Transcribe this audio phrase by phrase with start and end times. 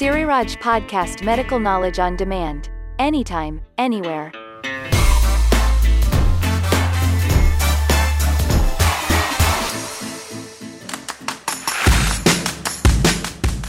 [0.00, 2.70] Siriraj Podcast Medical Knowledge on Demand.
[2.98, 4.32] Anytime, anywhere.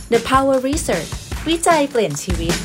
[0.09, 1.11] The Power Research
[1.47, 2.55] วิจัยเปลี่ยนชีวิต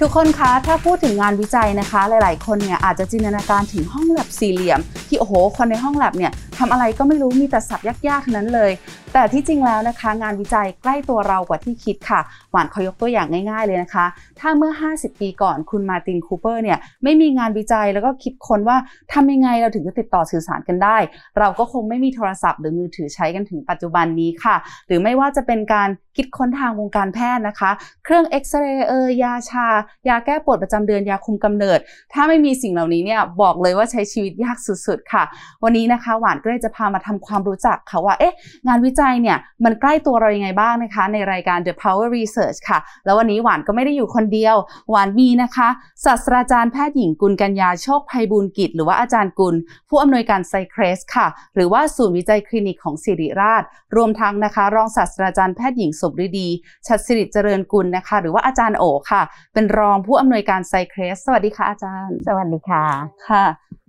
[0.00, 8.70] ทุกคนคะ ถ้าพูดถึงงานวิจัยนะคะ หลาย ๆ คนเนี่ยอาจจะจินตนาการถึงห้องแลบสี่เหลี่ยม ที่โอ้โห คนในห้องแลบเนี่ยทำอะไรก็ไม่รู้มีแต่สับยากๆทั้งนั้นเลย
[9.18, 12.20] แต่ที่จริงแล้วนะคะ งานวิจัยใกล้ตัวเรากว่าที่คิดค่ะ
[12.50, 14.06] หวานขอยกตัวอย่างง่ายๆเลยนะคะ
[14.40, 18.76] ถ้าเมื่อ 50 ปีก่อนคุณมาตินคูเปอร์เนี่ยไม่มีงานวิจัยแล้วก็คิดค้นว่า
[19.12, 20.96] ทำยังไงเราถึงจะติดต่อสื่อสารกันได้
[21.38, 27.70] เราก็คงไม่มีโทรศัพท์หรือมือถือใช้กันถึงปัจจุบันนี้ค่ะ หรือไม่ว่าจะเป็นการคิดค้นทางวงการแพทย์นะคะ
[28.04, 29.66] เครื่องเอ็กซเรย์เอยยาชา
[30.08, 31.78] ยาแก้ปวดประจำเดือนยาคุมกำเนิด
[32.12, 35.24] ถ้าไม่มีสิ่งเหล่านี้เนี่ยบอกเลยว่าใช้ชีวิตยากสุดๆค่ะ
[35.64, 38.34] วันนี้นะคะ หวานก็เลยจะพามาทำความรู้จักค่ะว่าเอ๊ะ
[38.66, 44.56] งานวิจัยเนี่ยมันใกล้ตัวเรายังไงบ้างนะคะ ในรายการ The Power Research ค่ะ แล้ววันนี้หวานก็ไม่ได้อยู่คนเดียว
[44.90, 45.68] หวานมีนะคะ
[46.04, 49.54] ศาสตราจารย์แพทย์หญิงกุลกัญญาโชคภัยบูลย์กิจ หรือว่าอาจารย์กุล
[49.88, 53.62] ผู้อำนวยการไซเครสค่ะ หรือว่าศูนย์วิจัยคลินิกของศิริราช
[53.96, 56.48] รวมทั้งนะคะ รองศาสตราจารย์แพทย์หญิงสมฤดี
[56.86, 59.22] ชัดสิริเจริญกุลนะคะ หรือว่าอาจารย์โอค่ะ
[59.54, 62.84] เป็นรองผู้อำนวยการไซเครสสวัสดีค่ะอาจารย์ สวัสดีค่ะ
[63.28, 63.44] ค่ะ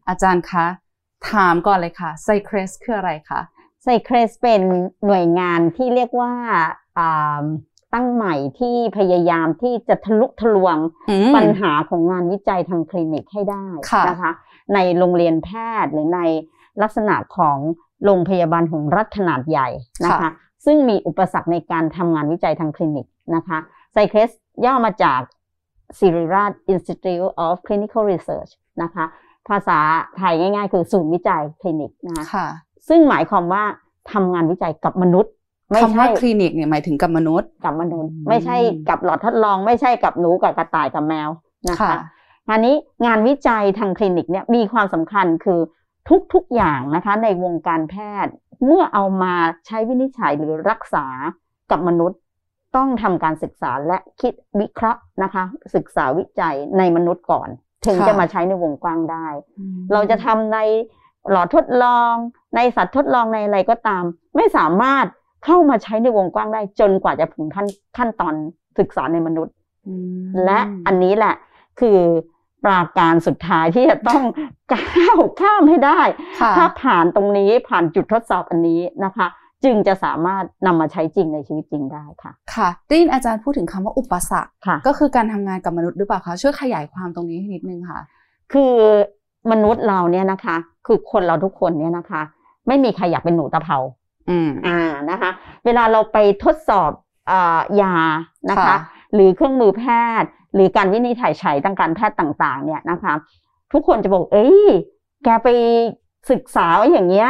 [0.10, 0.66] อาจารย์คะ
[1.32, 3.42] ถามก่อนเลยค่ะไซเครสคืออะไรคะ
[3.84, 4.62] ไซเครสเป็น
[5.06, 6.34] หน่วยงานที่เรียกว่า
[6.98, 7.44] อ่า
[7.94, 10.78] ตั้งใหม่ที่พยายามที่จะทะลุทะลวง
[11.10, 14.32] อืมปัญหาของงานวิจัยทางคลินิกให้ได้ค่ะนะคะ
[14.74, 15.50] ในโรงเรียนแพ
[15.84, 16.22] ทย์หรือใน
[16.82, 17.58] ลักษณะของ
[18.06, 19.68] โรงพยาบาลของรัฐขนาดใหญ่
[20.06, 20.30] นะคะ
[20.66, 23.58] ซึ่งมีอุปสรรคในการทำงานวิจัยทางคลินิกนะคะ
[23.94, 24.32] SICRES
[24.66, 25.22] ย่อมาจาก
[25.98, 28.52] Siriraj Institute of Clinical Research
[28.84, 29.06] นะคะ
[29.50, 29.80] ภาษา
[30.18, 32.48] ไทยง่ายๆ คือศูนย์วิจัยคลินิกนะคะค่ะ
[32.90, 33.64] ซึ่งหมายความว่า
[34.12, 35.32] ทำงานวิจัยกับมนุษย์
[35.72, 38.58] ไม่คำใช่ว่าคลินิกเนี่ยหมายถึงกับมนุษย์กับมนุษย์อืมไม่ใช่
[38.90, 41.30] กับหลอดทดลอง ไม่ใช่กับหนูกับกระต่ายกับแมว
[41.70, 42.00] นะคะค่ะ
[42.50, 45.60] งานนี้งานวิจัยทางคลินิกเนี่ยมีความสำคัญคือ
[46.34, 47.96] ทุกๆอย่างนะคะ ในวงการแพ
[48.26, 48.34] ทย์
[48.66, 49.34] เมื่อเอามา
[49.66, 51.06] ใช้วินิจฉัยหรือรักษา
[51.72, 52.20] กับมนุษย์
[52.76, 55.44] ต้องทำการศึกษาและคิดวิเคราะห์นะคะ
[55.76, 57.50] ศึกษาวิจัยในมนุษย์ก่อน
[57.86, 59.28] ถึงค่ะจะมาใช้ในวงกว้างได้
[59.94, 60.60] เราจะทำใน
[61.32, 62.14] หลอดทดลอง
[62.56, 64.04] ในสัตว์ทดลองในอะไรก็ตาม
[64.36, 65.06] ไม่สามารถ
[65.46, 67.68] เข้ามาใช้ในวงกว้างได้จนกว่าจะถึงขั้น
[67.98, 68.34] ขั้นตอน
[68.80, 69.54] ศึกษาในมนุษย์
[69.88, 71.36] อืมและอันนี้แหละ
[71.80, 72.00] คือ
[72.66, 74.24] ปราการสุดท้ายที่จะต้อง
[74.72, 76.02] ก้าวข้ามให้ได้
[76.42, 79.28] ค่ะถ้าผ่านตรงนี้ผ่านจุดทดสอบอันนี้นะคะ
[79.64, 88.00] จึงจะสามารถนำมาใช้จริงในชีวิตจริงได้ค่ะ ค่ะได้ยินอาจารย์พูดถึงคำว่าอุปสรรคค่ะก็คือการทำงานกับมนุษย์หรือเปล่าคะช่วยขยายความตรงนี้ให้นิดนึงค่ะ
[88.54, 88.74] คือ
[89.52, 90.56] มนุษย์เราเนี่ยนะคะ
[90.88, 92.22] คือคนเราทุกคนเนี่ยนะคะ
[92.68, 93.78] ไม่มีใครอยากเป็นหนูตะเภา
[94.30, 95.30] อืมอ่านะคะ
[95.66, 96.92] เวลาเราไปทดสอบ
[97.32, 97.96] อายา
[98.50, 98.78] นะคะค่ะ
[99.14, 99.84] หรือเครื่องมือแพ
[100.22, 103.14] ทย์ หรือการวินิจฉัยใช้ทางการแพทย์ต่างๆ เนี่ยนะคะ
[103.74, 104.66] ทุกคนจะบอก เอ้ย
[105.24, 105.48] แกไป
[106.32, 107.30] ศึกษาไว้อย่างเงี้ย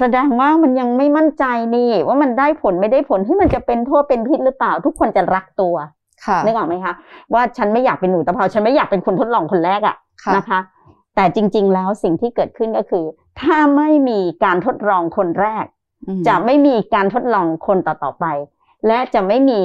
[0.00, 1.44] แสดงว่ามันยังไม่มั่นใจ
[1.76, 5.74] นี่ว่ามันได้ผลไม่ได้ผลที่มันจะเป็นโทษเป็นพิษหรือเปล่า ทุกคนจะรักตัว
[6.24, 6.92] ค่ะนึกออกไหมคะ
[7.34, 10.58] ว่าฉันไม่อยากเป็นหนูตะเภาฉันไม่อยากเป็นคนทดลองคนแรกอะค่ะนะคะ
[11.18, 13.04] แต่จริง ๆ แล้วสิ่งที่เกิดขึ้นก็คือ
[13.40, 15.66] ถ้าไม่มีการทดลองคนแรก
[16.08, 18.26] อืมจะไม่มีการทดลองคนต่อๆไป
[18.86, 19.60] และจะไม่มี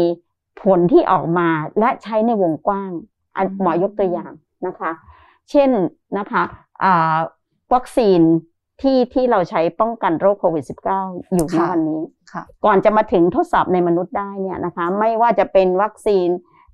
[0.63, 1.49] ผลที่ออกมา
[1.79, 2.91] และใช้ในวงกว้าง
[3.37, 4.31] อันอืมหมอยกตัวอย่าง
[4.67, 4.91] นะคะ
[5.49, 5.69] เช่น
[6.17, 6.43] นะคะ
[6.83, 7.17] อ่า
[7.73, 8.21] วัคซีน
[8.81, 10.65] ที่ที่เราใช้ป้องกันโรคโควิด
[10.99, 16.27] -19 อยู่ในวันนี้ค่ะก่อนจะมาถึงทดสอบในมนุษย์ได้เนี่ยนะคะ ไม่ว่าจะเป็นวัคซีน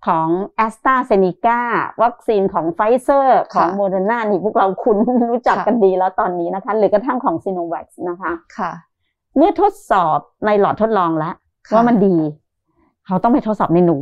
[0.07, 0.27] ของ
[0.66, 1.59] AstraZeneca
[2.03, 4.97] วัคซีนของไฟเซอร์ของค่ะโมเดอร์นานี่พวกเราคุ้น
[5.31, 8.71] รู้จักค่ะกันดีแล้วตอนนี้นะคะ หรือกระทั่งของซีโนแวคนะคะค่ะ
[9.37, 11.33] เมื่อทดสอบในหลอดทดลองแล้ว
[11.67, 12.15] ค่ะว่ามันดี
[13.05, 13.97] เขาต้องไปทดสอบในหนู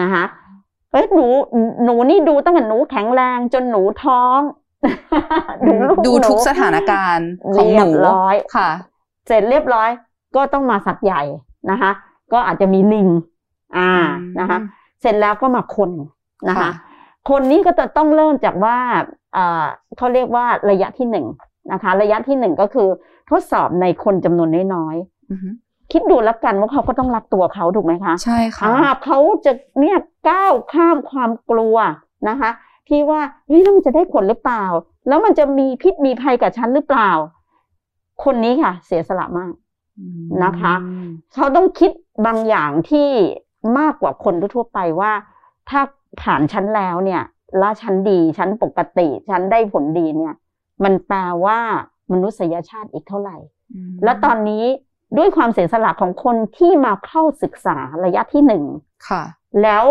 [0.00, 0.24] นะคะ
[0.92, 1.26] เอ้ยหนู
[1.84, 4.40] หนูนี่ดูตั้งแต่หนูแข็งแรงจนหนูท้อง
[5.88, 8.70] ลูกดูหนูทุกสถานการณ์ของหเรีนูยบร้อยค่ะ
[9.26, 9.90] เสร็จเรียบร้อย
[10.36, 11.22] ก็ต้องมาสัตว์ใหญ่
[11.70, 11.90] นะคะ
[12.32, 13.08] ก็อาจจะมีลิง
[13.76, 14.58] อ่าอืมนะคะ
[15.04, 15.90] เสร็จแล้วก็มาคน
[16.48, 16.70] นะคะค่ะ
[17.30, 18.76] คนนี้ก็จะต้องเริ่มจากว่า
[19.34, 19.64] เอ่อ
[19.96, 21.26] เขาเรียกว่าระยะที่หนึ่ง
[21.72, 22.88] นะคะ ระยะที่หนึ่งก็คือ
[23.30, 24.96] ทดสอบในคนจำนวนน้อย
[25.30, 29.98] อือฮึๆคิดดูแล้วกันว่าเขาก็ต้องรักตัวเขาถูกไหมคะใช่ค่ะอ่าเขาจะเนี่ย
[30.28, 31.76] ก้าวข้ามความกลัว
[32.28, 32.50] นะคะ
[32.88, 34.64] ที่ว่าเฮ้ยแล้วมันจะได้ผลหรือเปล่า
[35.08, 37.10] แล้วมันจะมีพิษมีภัยกับฉันหรือเปล่า
[38.24, 39.52] คนนี้ค่ะ เสียสละมาก
[40.44, 41.90] นะคะอืมเขาต้องคิด
[42.26, 43.08] บางอย่างที่
[43.78, 45.12] มากกว่าคนทั่วๆไปว่า
[45.68, 45.80] ถ้า
[46.22, 47.22] ผ่านชั้นแล้วเนี่ย
[47.58, 50.34] และชั้นดีชั้นปกติชั้นได้ผลดีเนี่ย
[50.84, 51.58] มันแปลว่า
[52.12, 53.36] มนุษยชาติอีกเท่าไหร่
[53.74, 54.64] อืมแล้วตอนนี้
[55.18, 58.64] ด้วยความเสียสละของคนที่มาเข้าศึกษาระยะที่หนึ่ง
[59.08, 59.22] ค่ะ
[59.62, 59.84] แล้ว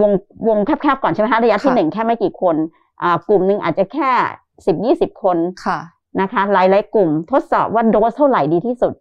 [0.00, 0.12] วง
[0.48, 2.56] วงแคบๆก่อนใช่ไหมคะระยะที่ค่ะหนึ่งแค่ไม่กี่คน
[3.02, 4.10] อ่ากลุ่มหนึ่งอาจจะแค่
[4.66, 5.36] สิบยี่สิบคน
[5.66, 5.78] ค่ะ
[6.20, 8.94] นะคะหลายๆกลุ่มทดสอบว่าโดสเท่าไหร่ดีที่สุด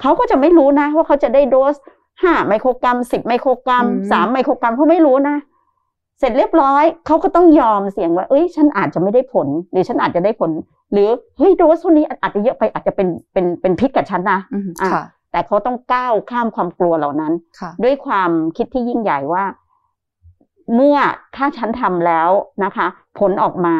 [0.00, 1.74] เขาก็จะไม่รู้นะว่าเขาจะได้โดส
[2.22, 5.36] ห้าไมโครกรัมสิบไมโครกรัมอืมสามไมโครกรัมเขาไม่รู้นะ
[6.18, 10.50] เสร็จเรียบร้อยเขาก็ต้องยอมเสี่ยงว่า เอ้ย ฉันอาจจะไม่ได้ผล หรือฉันอาจจะได้ผล
[10.92, 11.08] หรือ
[11.38, 19.44] เฮ้ยโดสเท่านี้อาจจะเยอะไปอาจจะเป็นเป็นเป็นพิษกับฉันนะอืมอะค่ะแต่เขาต้องก้าวข้ามความกลัวเหล่านั้นค่ะด้วยความคิดที่ยิ่งใหญ่ว่า
[20.74, 20.96] เมื่อ
[21.36, 22.30] ถ้าฉันทำแล้ว
[22.64, 22.86] นะคะ
[23.18, 23.74] ผลออกมา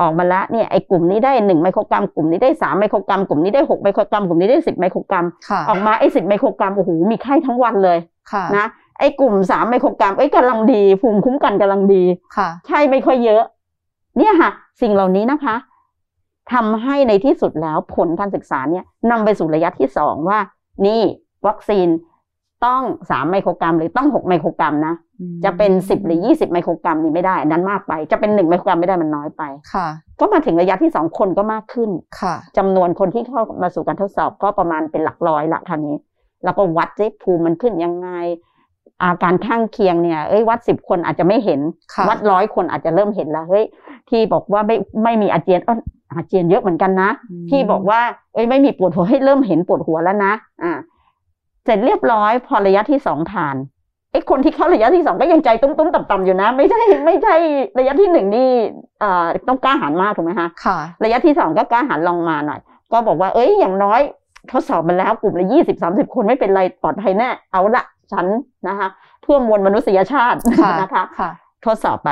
[0.00, 7.98] ออกมาแล้วเนี่ยไอ้กลุ่มนี้ได้หนึ่งไมโครกรัม กลุ่มนี้ได้สามไมโครกรัม กลุ่มนี้ได้หกไมโครกรัม กลุ่มนี้ได้สิบไมโครกรัมค่ะออกมาไอ้สิบไมโครกรัมโอ้โหมีไข้ทั้งวันเลย
[8.32, 8.66] ค่ะนะ
[8.98, 12.02] ไอ้กลุ่มสามไมโครกรัมไอ้ยกำลังดี ภูมิคุ้มกันกำลังดี
[12.36, 13.42] ค่ะไข้ไม่ค่อยเยอะ
[14.18, 14.50] เนี่ยค่ะ
[14.80, 15.56] สิ่งเหล่านี้นะคะ
[16.52, 20.38] ทำให้ในที่สุดแล้วผลการศึกษาเนี่ยนำไปสู่ระยะที่สองว่า
[20.86, 21.00] นี่
[21.46, 21.88] วัคซีน
[22.66, 24.94] ต้องสามไมโครกรัม หรือต้องหกไมโครกรัมนะ
[25.44, 29.86] จะเป็นสิบหรือยี่สิบไมโครกรัมนี่ไม่ได้อันนั้นมากไป จะเป็นหนึ่งไมโครกรัมไม่ได้มันน้อยไปค่ะ
[30.20, 31.90] ก็มาถึงระยะที่สองคนก็มากขึ้น
[32.20, 35.96] ค่ะจำนวนคนที่เข้ามาสู่การทดสอบก็ประมาณเป็นหลักร้อยละคันนี้
[36.44, 38.08] แล้วก็วัดซิภูมิมันขึ้นยังไง
[39.02, 41.60] อาการข้างเคียงเนี่ยเอ้ยวัดสิบคนอาจจะไม่เห็น
[41.94, 43.64] ค่ะวัดร้อยคนอาจจะเริ่มเห็นแล้วเฮ้ย
[44.10, 45.78] ที่บอกว่าไม่ไม่มีอาเจียนเอ้อ
[46.12, 47.10] อาเจียนเยอะเหมือนกันนะ
[47.50, 48.00] ที่บอกว่า
[48.34, 50.32] เอ้ยไม่มีปวดหัวให้เริ่มเห็นปวดหัวแล้วนะ
[50.62, 50.72] อ่า
[51.64, 53.56] เสร็จเรียบร้อยพอระยะที่สองผ่าน
[54.12, 57.34] ไอ้คนที่เข้าระยะที่สองก็ยังใจตุ้มๆต่ำๆอยู่นะ ไม่ใช่ไม่ใช่
[57.78, 58.50] ระยะที่หนึ่งนี่
[59.00, 62.60] เอ่อต้องกล้าหาญมากถูกไหมคะค่ะ ระยะที่สองก็กล้าหาญลองมาหน่อย
[62.92, 64.00] ก็บอกว่า เอ้ยอย่างน้อย
[64.52, 68.26] ทดสอบมาแล้วกลุ่มละยี่สิบสามสิบคนไม่เป็นไรปลอดภัยแน่เอาละฉัน
[68.68, 68.88] นะคะ
[69.22, 71.30] เพื่อมวลมนุษยชาติค่ะนะคะค่ะ
[71.66, 72.10] ทดสอบไป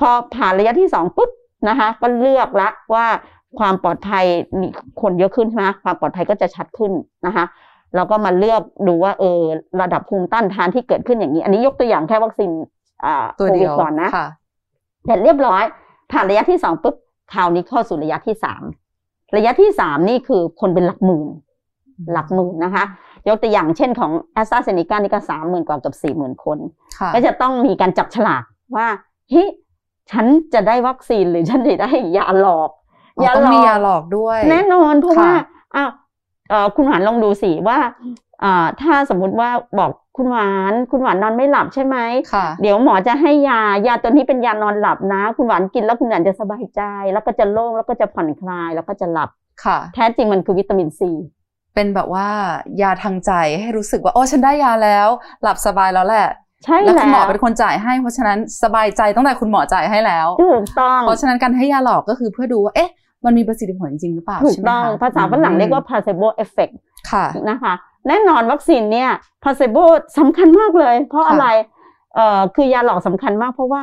[0.00, 1.30] พอผ่านระยะที่สองปุ๊บ
[1.68, 3.06] นะคะ ก็เลือกละว่า
[3.58, 4.24] ความปลอดภัย
[4.60, 4.66] มี
[5.00, 6.92] คนเยอะขึ้นใช่ไหมความปลอดภัยก็จะชัดขึ้น
[7.26, 7.44] นะคะ
[7.94, 9.40] เราก็มาเลือกดูว่าเออ
[9.80, 12.50] ระดับภูมิต้านทานที่เกิดขึ้นอย่างนี้ อันนี้ยกตัวอย่างแค่วัคซีน
[13.04, 14.26] อ่าตัวโคเดีวิดยวก่อนนะค่ะ
[15.04, 15.62] เสร็จเรียบร้อย
[16.12, 16.94] ผ่านระยะที่สองปุ๊บ
[17.32, 18.62] คราวนี้เข้าสู่ระยะที่สาม
[19.36, 21.28] ระยะที่สามนี่คือคนเป็นหลักหมื่น
[22.12, 22.84] หลักหมื่นนะคะ
[23.28, 26.58] ยกตัวอย่างเช่นของแอสตราเซเนกานี่ก็สามหมื่นกว่าเกับสี่หมื่นคน
[26.98, 28.42] ค่ะก็จะต้องมีการจับฉลาก
[28.76, 28.88] ว่า
[29.30, 29.48] เฮ้ย
[30.10, 32.70] ฉันจะได้วัคซีนหรือฉันจะได้ยาหลอก
[33.16, 35.32] อ๋อต้องมียาหลอกด้วย แน่นอนเพราะค่ะว่า
[35.76, 35.94] อ้าวเอ่อ
[36.76, 37.78] คุณหวานลองดูสิว่า
[38.44, 41.96] อ่าถ้าสมมุติว่าบอกคุณหวาน คุณหวานนอนไม่หลับใช่ไหม
[42.32, 49.30] ค่ะเดี๋ยวหมอจะให้ยายาตัวนี้เป็นยานอนหลับนะ คุณหวานกินแล้วคุณหวานจะสบายใจ แล้วก็จะโล่งแล้วก็จะผ่อนคลายแล้วก็จะหลับ
[49.64, 51.10] ค่ะ แท้จริงมันคือวิตามินซี
[51.74, 52.28] เป็นแบบว่า
[52.82, 55.08] ยาทางใจให้รู้สึกว่าโอ้ฉันได้ยาแล้ว
[55.42, 56.28] หลับสบายแล้วแหละ
[56.64, 62.90] ใช่แล้วแล้วคุณหมอเป็นคนจ่ายให้ เพราะฉะนั้นสบายใจตั้งแต่คุณหมอจ่ายให้แล้วถูกต้องเพราะฉะนั้นการให้ยาหลอกก็คือเพื่อดูว่าเอ๊ะ
[63.24, 66.74] มันมีประสิทธิผลจริงหรือเปล่าถูกใช่ไหมต้องคะภาษาฝรั่งเรียกว่า placebo effect
[67.10, 67.72] ค่ะนะคะ
[68.08, 69.10] แน่นอนวัคซีนเนี่ย
[69.42, 69.84] placebo
[70.18, 71.46] สำคัญมากเลย เพราะค่ะอะไร
[72.14, 73.82] เอ่อคือยาหลอกสำคัญมากเพราะว่า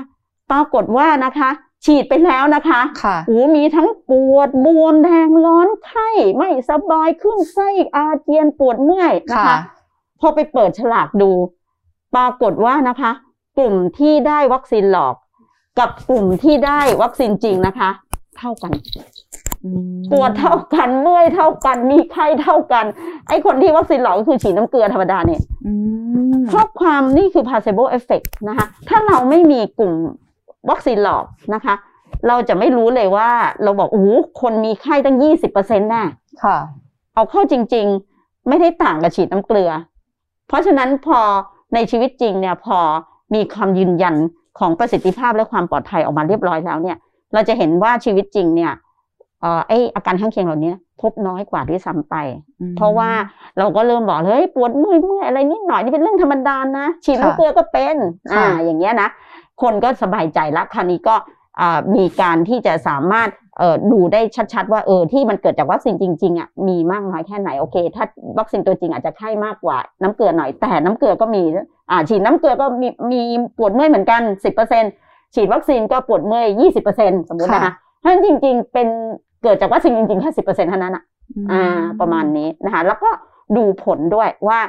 [0.52, 1.50] ปรากฏว่านะคะ
[1.86, 9.58] ฉีดไปแล้วนะคะค่ะโอ้มีทั้งปวดบวมแดงร้อนไข้ไม่สบายขึ้นไส้อาเจียนปวดเมื่อยนะคะค่ะ
[10.20, 11.32] พอไปเปิดฉลากดู
[12.16, 13.12] ปรากฏว่านะคะ
[13.58, 15.16] กลุ่มที่ได้วัคซีนหลอก
[15.80, 17.90] กับกลุ่มที่ได้วัคซีนจริงนะคะ
[18.38, 19.15] เท่ากันอืม
[20.12, 22.86] ปวดเท่ากันเมื่อยเท่ากันมีไข้เท่ากัน
[23.30, 25.74] ไอ้คนที่วัคซีนหลอกก็คือฉีดน้ำเกลือธรรมดาเนี่ยอื
[26.32, 29.94] มเพราะความนี่คือ placebo effect นะคะถ้าเราไม่มีกลุ่ม
[30.70, 31.76] วัคซีนหลอกนะคะ
[32.28, 33.30] เราจะไม่รู้เลยว่า
[33.64, 34.08] เราบอกโอ้โห
[34.42, 36.08] คนมีไข้ตั้งยี่สิบเปอร์เซ็นต์น่ะ
[36.44, 36.58] ค่ะ
[37.16, 37.86] เอาเข้าจริง
[38.18, 39.72] ๆ ไม่ได้ต่างกับฉีดน้ำเกลือ
[40.48, 41.20] เพราะฉะนั้นพอ
[41.74, 42.78] ในชีวิตจริงเนี่ยพอ
[43.34, 44.16] มีความยืนยัน
[44.60, 46.98] ของประสิทธิภาพและความปลอดภัยออกมาเรียบร้อยแล้วเนี่ย
[47.34, 52.16] เราจะเห็นว่าชีวิตจริงเนี่ยเอ่อไออาการข้างเคียงเหล่านี้พบน้อยกว่าที่ซ้ำไป
[52.78, 53.10] เพราะว่า
[53.58, 57.96] เราก็เริ่มบอกเลยเฮ้ยปวดเมื่อยเมื่อยอะไรนิดหน่อยนี่เป็นเรื่องธรรมดานะฉีดน้ำเกลือก็เป็น
[58.34, 59.10] อ่าค่ะอย่างเงี้ยนะ
[59.62, 61.16] คนก็สบายใจละคราวนี้ก็
[61.60, 64.22] อ่ามีการที่จะสามารถเอ่อดูได้
[64.54, 68.06] ชัดๆ ว่าเออที่มันเกิดจากวัคซีนจริงๆอะมีมากน้อยแค่ไหนโอเค ถ้า
[68.40, 71.44] วัคซีนตัวจริงอาจจะไข้มากกว่าน้ำเกลือหน่อยแต่น้ำเกลือก็มี
[71.92, 73.22] อ่าฉีดน้ำเกลือก็มีมี
[73.58, 74.84] ปวดเมื่อยเหมือนกันสิบเปอร์เซ็น
[75.36, 78.88] ฉีดวัคซีนก็ปวดเมื่อยยี่สิบเปอร์เซ็นสมมตินะคะเพราะฉะนั้นจริง ๆ เป็น
[79.46, 81.04] เกิดจากวัคซีนจริงๆแค่สิบเปอร์เซ็นเท่านั้นอะ
[81.52, 83.10] อ่าประมาณนี้นะคะแล้วก็
[83.56, 84.60] ดูผลด้วยว่า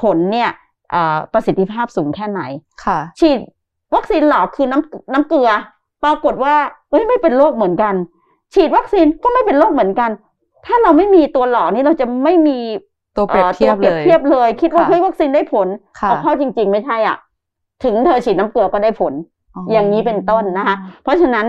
[0.00, 0.50] ผลเนี่ย
[0.90, 2.42] เอ่อประสิทธิภาพสูงแค่ไหน
[2.84, 3.38] ค่ะ ฉีด
[3.94, 5.50] วัคซีนหลอกคือน้ำน้ำเกลือ
[6.04, 6.54] ปรากฏว่า
[6.90, 7.94] เฮ้ยไม่เป็นโรคเหมือนกัน
[8.54, 10.10] ฉีดวัคซีนก็ไม่เป็นโรคเหมือนกัน
[10.66, 12.58] ถ้าเราไม่มีตัวหลอกนี่เราจะไม่มี
[13.16, 15.68] ตัวเปรียบอ่อเทียบตัวเปรียบเลยเทียบเลย คิดว่าค่ะเฮ้ยวัคซีนได้ผล
[16.00, 17.16] ค่ะเอาเข้าจริง ๆ ไม่ใช่อะ
[17.84, 19.12] ถึงเธอฉีดน้ำเกลือก็ได้ผล
[19.72, 21.46] อย่างนี้เป็นต้นนะคะ เพราะฉะนั้น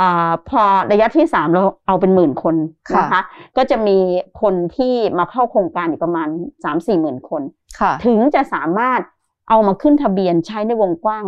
[0.00, 0.62] อาพอ
[0.92, 2.56] ระยะที่สามเราเอาเป็นหมื่นคน
[2.88, 3.22] ค่ะนะคะ
[3.56, 3.98] ก็จะมี
[4.42, 6.28] คนที่มาเข้าโครงการอีกประมาณ
[6.64, 7.42] สามสี่หมื่นคน
[7.80, 9.00] ค่ะถึงจะสามารถ
[9.48, 11.24] เอามาขึ้นทะเบียนใช้ในวงกว้าง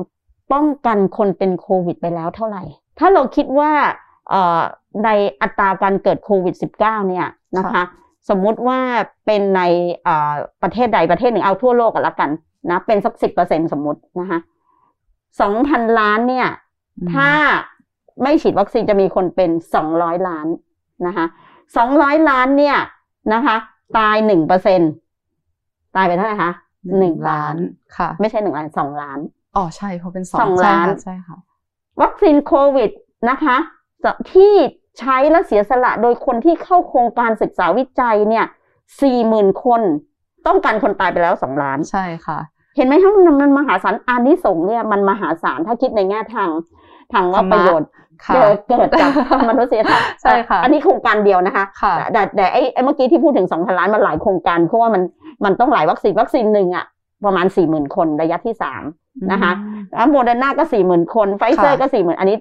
[0.52, 2.62] ป้องกันคนเป็นโควิดไปแล้วเท่าไหร่
[2.98, 3.72] ถ้าเราคิดว่า
[4.30, 4.60] เอ่อ
[5.04, 5.08] ใน
[5.42, 7.26] อัตราการเกิดโควิด -19 เนี่ย
[7.58, 7.82] นะคะ
[8.28, 8.78] สมมุติว่า
[9.26, 9.60] เป็นใน
[10.04, 10.32] เอ่อ
[10.62, 12.30] ประเทศใดประเทศหนึ่งเอาทั่วโลกกันละกัน
[12.70, 14.38] นะเป็นสักสิบเปอร์เซ็นสมมตินะคะ
[15.40, 16.48] สองพันล้านเนี่ย
[16.98, 17.30] อืมถ้า
[18.22, 20.46] ไม่ฉีดวัคซีนจะมีคนเป็นสองร้อยล้าน
[21.06, 21.26] นะคะ
[21.76, 22.76] สองร้อยล้านเนี่ย
[23.34, 23.56] นะคะ
[23.98, 24.80] ตายหนึ่งเปอร์เซ็น
[25.96, 26.52] ตายไปเท่าไหร่คะ
[26.98, 27.56] หนึ่งล้าน
[27.96, 29.18] ค่ะ ไม่ใช่หนึ่งล้านสองล้าน
[29.56, 31.36] อ๋อใช่เพราะเป็นสองสองใช่ล้านค่ะใช่ค่ะ
[32.02, 32.90] วัคซีนโควิด
[33.30, 33.56] นะคะ
[34.32, 34.54] ที่
[34.98, 38.46] ใช้และเสียสละโดยคนที่เข้าโครงการศึกษาวิจัยเนี่ย
[39.02, 39.82] สี่หมื่นคน
[40.46, 42.38] ต้องการคนตายไปแล้วสองล้าน ใช่ค่ะ
[42.76, 46.50] เห็นไหมคะมันมันมหาศาลอานิสงส์เนี่ยมันมหาศาลถ้าคิดในแง่ทาง
[47.12, 49.10] ทางว่าธรรมะประโยชน์ค่ะ เกิดเกิดจาก
[49.50, 55.02] มนุษยธรรมใช่ค่ะอันนี้โครงการเดียวนะคะค่ะแต่แต่แต่ไอ้ไอ้เมื่อกี้ที่พูดถึงสองพันล้านมันหลายโครงการเพราะว่ามัน
[55.44, 56.84] มันต้องหลายวัคซีนวัคซีนหนึ่งอะ
[57.24, 58.82] ประมาณสี่หมื่นคนระยะที่สาม
[59.32, 62.36] นะคะอืมแล้วโมเดอร์นาก็สี่หมื่นคนไฟเซอร์ค่ะก็สี่หมื่นอันนี้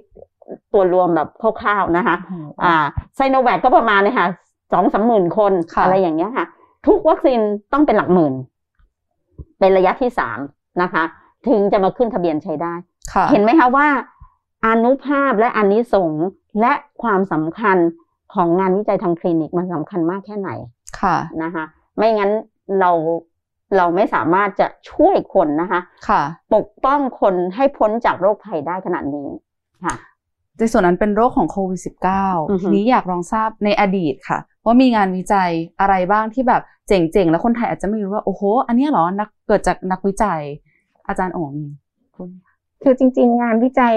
[0.74, 1.30] ตัวรวมแบบ
[1.62, 2.76] คร่าวๆนะคะโอ้โหอ่า
[3.16, 4.28] ไซโนแวคก็ประมาณเนี่ยค่ะ
[4.74, 6.46] สองสามหมื่นคนค่ะอะไรอย่างเงี้ยค่ะ
[6.88, 7.40] ทุกวัคซีน
[7.74, 8.34] ต้องเป็นหลักหมื่น
[9.60, 10.40] เป็นระยะที่สาม
[10.82, 11.04] นะคะ
[11.48, 12.74] ถึงจะมาขึ้นทะเบียนใช้ได้
[13.14, 13.88] ค่ะเห็นไหมคะว่า
[14.68, 16.26] อานุภาพและอานิสงส์
[16.62, 17.78] และความสำคัญ
[18.34, 20.50] ของงานวิจัยทางคลินิกมันสำคัญมากแค่ไหน
[21.00, 21.66] ค่ะนะคะ
[21.98, 22.32] ไม่งั้น
[22.80, 22.92] เรา
[23.78, 26.22] เราไม่สามารถจะช่วยคนนะคะค่ะ
[26.56, 29.28] ปกป้องคนให้พ้นจากโรคภัยได้ขนาดนี้
[29.86, 29.96] ค่ะ
[30.58, 31.80] ในส่วนนั้นเป็นโรคของโควิด
[32.50, 40.42] อือฮึ -19 ทีนี้อยากลองทราบในอดีตค่ะ ว่ามีงานวิจัยอะไรบ้างที่แบบเจ๋งๆ แล้วคนไทยอาจจะไม่รู้ว่า โอ้โห อันเนี้ยเหรอนักเกิดจากนักวิจัย
[41.08, 41.68] อาจารย์โอ๋มี
[42.16, 42.28] พูด
[42.84, 43.96] คือจริง ๆ งานวิจัย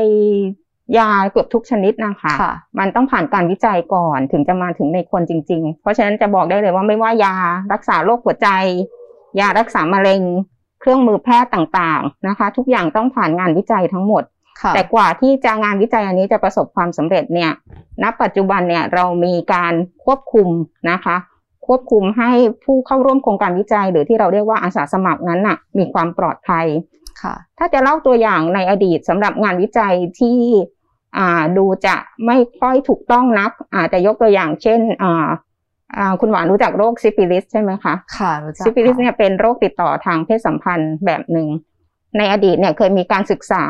[0.99, 7.35] ยาเกือบทุกชนิดนะคะค่ะมันต้องผ่านการวิจัยก่อนถึงจะมาถึงในคนจริง ๆ เพราะฉะนั้นจะบอกได้เลยว่าไม่ว่ายา
[7.73, 8.49] รักษาโรคหัวใจ
[9.40, 10.23] ยารักษามะเร็ง
[10.80, 14.23] เครื่องมือแพทย์ต่างๆนะคะ ทุกอย่างต้องผ่านงานวิจัยทั้งหมด
[14.61, 17.50] ค่ะแต่กว่าที่จะงานวิจัยอันนี้จะประสบความสำเร็จเนี่ย
[18.02, 20.49] ณ ปัจจุบันเนี่ยเรามีการควบคุม
[20.90, 21.16] นะคะ
[21.66, 22.30] ควบคุมให้
[22.64, 26.66] ผู้เข้าร่วมโครงการวิจัย หรือที่เราเรียกว่าอาสาสมัครนั้นน่ะ มีความปลอดภัย
[27.23, 30.79] ค่ะถ้าจะเล่าตัวอย่างในอดีตสำหรับงานวิจัยที่อ่า
[31.58, 35.28] ดูจะไม่ค่อยถูกต้องนักอาจจะยกตัวอย่างเช่นอ่า
[35.98, 41.48] อ่าคุณหวานรู้จักโรคซิฟิลิสใช่ไหมคะค่ะรู้จักซิฟิลิสค่ะเนี่ยเป็นโรคติดต่อทางเพศสัมพันธ์แบบหนึ่ง
[42.16, 43.64] ในอดีตเนี่ยเคยมีการศึกษา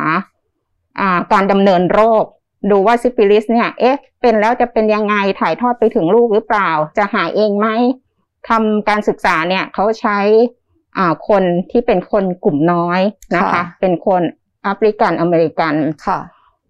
[1.00, 2.25] อ่าการดำเนินโรค
[2.70, 7.66] ดูว่าซิฟิลิสเนี่ยเอ๊ะเป็นแล้วจะเป็นยังไงถ่ายทอดไปถึงลูกหรือเปล่า จะหายเองไหม
[8.49, 10.18] ทำการศึกษาเนี่ยเขาใช้
[10.99, 13.00] อ่าคนที่เป็นคนกลุ่มน้อย
[13.37, 14.23] นะคะค่ะเป็นคน
[14.62, 15.75] แอฟริกันอเมริกัน
[16.06, 16.18] ค่ะ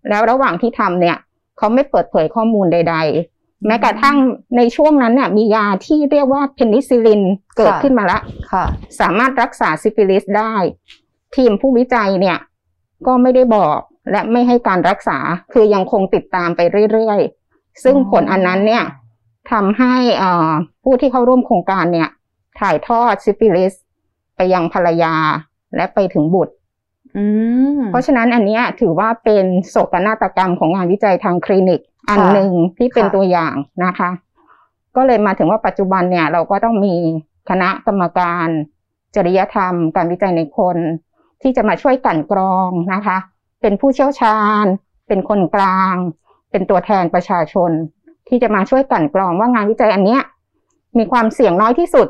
[0.09, 1.17] แล้วระหว่างที่ทำเนี่ย
[1.59, 2.97] เขาไม่เปิดเผยข้อมูลใด
[3.31, 4.17] ๆ แม้กระทั่ง
[4.57, 7.23] ในช่วงนั้นเนี่ยมียาที่เรียกว่าเพนิซิลิน
[7.57, 8.65] เกิดค่ะขึ้นมาแล้วค่ะ
[9.01, 10.55] สามารถรักษาซิฟิลิสได้
[11.37, 12.39] ทีมผู้วิจัยเนี่ย
[13.07, 13.79] ก็ไม่ได้บอก
[14.11, 15.19] และไม่ให้การรักษา
[15.53, 16.61] คือยังคงติดตามไป
[16.93, 18.85] เรื่อยๆ ซึ่งอ๋อผลอันนั้นเนี่ย
[19.53, 20.51] ทำให้เอ่อ
[20.85, 22.09] ผู้ที่เข้าร่วมโครงการเนี่ย
[22.61, 23.73] ถ่ายทอดซิฟิลิส
[24.37, 25.15] ไปยังภรรยา
[25.77, 26.59] และไปถึงบุตรอืม
[27.91, 34.11] เพราะฉะนั้นอันเนี้ยถือว่าเป็นโศกนาฏกรรมของงานวิจัยทางคลินิก อันค่ะหนึ่งที่เป็นค่ะตัวอย่างนะคะ
[34.97, 36.95] ก็เลยมาถึงว่าปัจจุบันเนี่ย เราก็ต้องมี
[37.51, 38.47] คณะกรรมการ
[39.15, 40.77] จริยธรรม การวิจัยในคน
[41.43, 43.19] ที่จะมาช่วยกลั่นกรองนะคะ
[43.61, 44.65] เป็นผู้เชี่ยวชาญ
[45.09, 45.97] เป็นคนกลาง
[46.51, 47.71] เป็นตัวแทนประชาชน
[48.29, 50.23] ที่จะมาช่วยกลั่นกรองว่างานวิจัยอันเนี้ย
[50.99, 52.09] มีความเสี่ยงน้อยที่สุด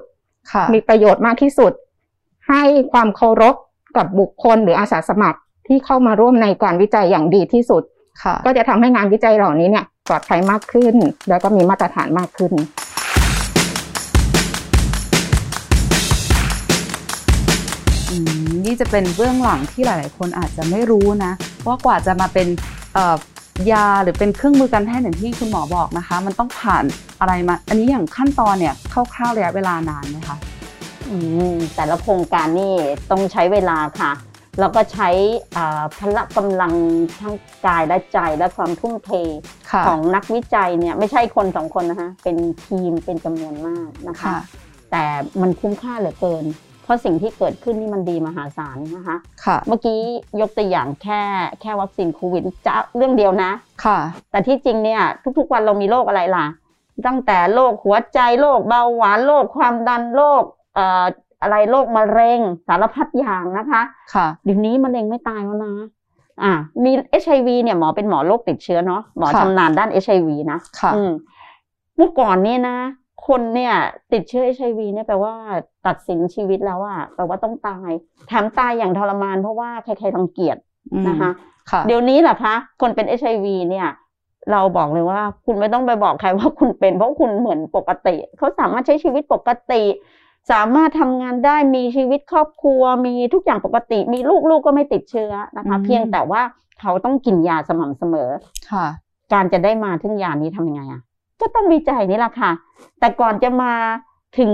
[0.53, 1.73] ค่ะมีประโยชน์มากที่สุด
[2.49, 3.55] ให้ความเคารพ
[3.97, 7.83] กับบุคคลหรืออาสาสมัครที่เข้ามาร่วมในการวิจัยอย่างดีที่สุด
[8.23, 10.95] ค่ะก็จะทำให้งานวิจัยเหล่านี้เนี่ยปลอดภัยมากขึ้น
[11.29, 12.53] แล้วก็มีมาตรฐานมากขึ้น
[18.11, 21.33] อืมนี่จะเป็นเบื้องหลังที่หลาย ๆ คนอาจจะไม่รู้นะ
[21.67, 22.47] ว่ากว่าจะมาเป็น
[22.95, 23.17] เอ่อ
[23.73, 26.85] ยาหรือเป็นเครื่องมือการแพทย์อย่างที่คุณหมอบอกนะคะ มันต้องผ่าน
[27.21, 30.60] อะไรมา อันนี้อย่างขั้นตอนเนี่ยคร่าว ๆ ระยะเวลานานไหมคะอืม
[31.77, 32.75] แต่ละโครงการนี่
[33.11, 34.13] ต้องใช้เวลาค่ะ
[34.61, 35.09] แล้วก็ใช้
[35.57, 36.73] อ่าพละกำลัง
[37.21, 37.35] ทั้ง
[37.67, 39.11] กายและใจและความทุ่มเท
[39.71, 42.37] ค่ะของนักวิจัยเนี่ยไม่ใช่คนสองคนนะคะเป็น
[42.67, 44.39] ทีมเป็นจำนวนมากนะคะค่ะ
[44.91, 45.05] แต่
[45.41, 46.45] มันคุ้มค่าเหลือเกิน
[46.83, 50.01] เพราะสิ่งที่เกิดขึ้นนี่มันดีมหาศาลนะคะค่ะเมื่อกี้
[50.41, 51.23] ยกตัวอย่างแค่
[51.61, 53.51] แค่วัคซีนโควิดจะเรื่องเดียวนะ
[53.85, 53.99] ค่ะ
[54.31, 55.03] แต่ที่จริงเนี่ย
[55.39, 56.47] ทุกๆวันเรามีโรคอะไรล่ะ
[57.07, 61.05] ตั้งแต่โรคหัวใจโรคเบาหวานโรคความดันโรคเอ่อ
[61.43, 63.83] อะไรโรคมะเร็งสารพัดอย่างนะคะ
[64.15, 65.75] ค่ะเดี๋ยวนี้มะเร็งไม่ตายแล้วนะ
[66.43, 66.53] อ่า
[66.85, 71.13] มี HIV เนี่ยหมอเป็นหมอโรคติดเชื้อเนาะหมอค่ะชำนาญด้าน HIV นะค่ะอืม
[71.97, 72.77] เมื่อก่อนเนี่ยนะ
[73.27, 73.75] คนเนี่ย
[74.13, 75.35] ติดเชื้อ HIV เนี่ยแปลว่า
[75.87, 77.91] ตัดสินชีวิตแล้วอะแปลว่าต้องตาย
[78.29, 80.57] แถมตายอย่างทรมานเพราะว่าใครๆรังเกียจ
[80.93, 81.31] อืมนะคะ
[81.71, 83.89] ค่ะเดี๋ยวนี้แหละคะคนเป็น HIV เนี่ย
[84.53, 89.83] เราบอกเลยว่า คุณไม่ต้องไปบอกใครว่าคุณเป็น เพราะคุณเหมือนปกติ เขาสามารถใช้ชีวิตปกติ
[90.51, 96.43] สามารถทำงานได้มีชีวิตครอบครัว มีทุกอย่างปกติ มีลูกลูกก็ไม่ติดเชื้อนะคะอืมเพียงแต่ว่า
[96.81, 98.31] เขาต้องกินยาสม่ำเสมอ
[98.71, 98.87] ค่ะ
[99.33, 101.01] การจะได้มาถึงยานี้ทำยังไงอะ
[101.41, 102.51] ก็ต้องวิจัยนี่แหละค่ะ
[103.01, 103.73] แต่ก่อนจะมา
[104.39, 104.53] ถึง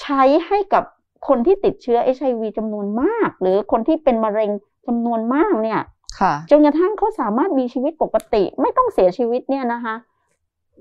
[0.00, 0.84] ใช้ให้กับ
[1.28, 4.50] คนที่ติดเชื้อ HIV จำนวนมาก หรือคนที่เป็นมะเร็ง
[4.86, 5.80] จำนวนมากเนี่ย
[6.20, 9.94] ค่ะจนกระทั่งเขาสามารถมีชีวิตปกติ ไม่ต้องเสียชีวิตเนี่ยนะคะ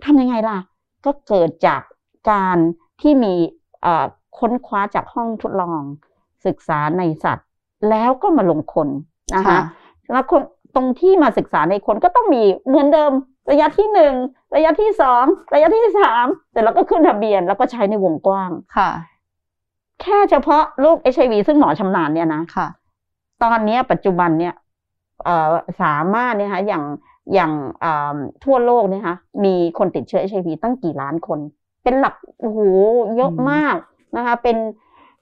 [0.05, 0.59] ทำยังไงล่ะ
[1.05, 1.81] ก็เกิดจาก
[2.31, 2.57] การ
[3.01, 3.33] ที่มี
[3.81, 4.05] เอ่อ
[4.39, 5.81] ค้นคว้าจากห้องทดลอง
[6.45, 7.47] ศึกษาในสัตว์
[7.89, 8.87] แล้วก็มาลงคน
[9.35, 9.59] นะคะค่ะ
[10.11, 10.41] แล้วคน
[10.75, 13.11] ตรงที่มาศึกษาในคนก็ต้องมีเหมือนเดิม
[13.51, 14.13] ระยะที่หนึ่ง
[14.55, 15.23] ระยะที่สอง
[15.53, 18.89] ระยะที่สามเสร็จแล้วก็ขึ้นทะเบียนแล้วก็ใช้ในวงกว้างค่ะ
[20.01, 22.67] แค่เฉพาะโรคเอชไอวีซึ่งหมอชำนาญเนี่ยนะค่ะ
[23.43, 24.53] ตอนเนี้ยปัจจุบันเนี่ย
[25.23, 26.83] เอ่อสามารถเนี่ยคะอย่าง
[27.33, 27.51] อย่าง
[27.83, 31.39] อ่าทั่วโลกเนี่ยคะมีคนติดเชื้อ HIV ตั้งกี่ล้านคน
[31.83, 32.59] เป็นหลักโอ้โห
[33.15, 33.75] เยอะอืมมาก
[34.17, 34.57] นะคะ เป็น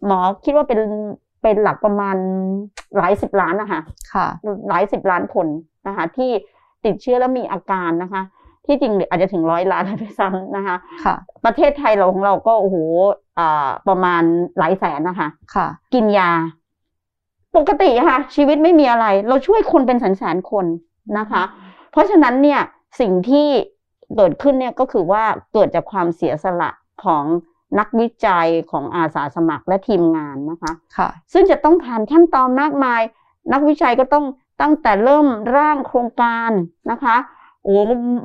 [0.05, 0.79] หมอคิดว่าเป็น
[1.41, 2.17] เป็นหลักประมาณ
[2.97, 3.81] หลายสิบล้านนะคะ
[4.13, 4.27] ค่ะ
[4.69, 5.47] หลายสิบล้านคน
[5.87, 6.31] นะคะ ที่
[6.85, 8.21] ติดเชื้อแล้วมีอาการนะคะ
[8.65, 12.77] ที่จริงอาจจะถึงร้อยล้านด้วยซ้ำนะคะ ค่ะ ประเทศไทยเราของเราก็โอ้โห
[13.39, 14.23] อ่าประมาณ
[14.57, 16.31] หลายแสนนะคะ ค่ะ กินยา
[17.57, 20.65] ปกติอะค่ะ ชีวิตไม่มีอะไร เราช่วยคนเป็นแสนแสนๆคน
[21.17, 21.43] นะคะ
[21.91, 22.61] เพราะฉะนั้นเนี่ย
[22.99, 23.47] สิ่งที่
[24.15, 25.23] เกิดขึ้นเนี่ยก็คือว่า
[25.53, 26.69] เกิดจากความเสียสละ
[27.03, 27.23] ของ
[27.79, 33.01] นักวิจัยของอาสาสมัครและทีมงานนะคะค่ะซึ่งจะต้องผ่านขั้นตอนมากมาย
[33.53, 34.25] นักวิจัยก็ต้อง
[34.61, 35.27] ตั้งแต่เริ่ม
[35.57, 36.51] ร่างโครงการ
[36.91, 37.15] นะคะ
[37.63, 37.75] โอ้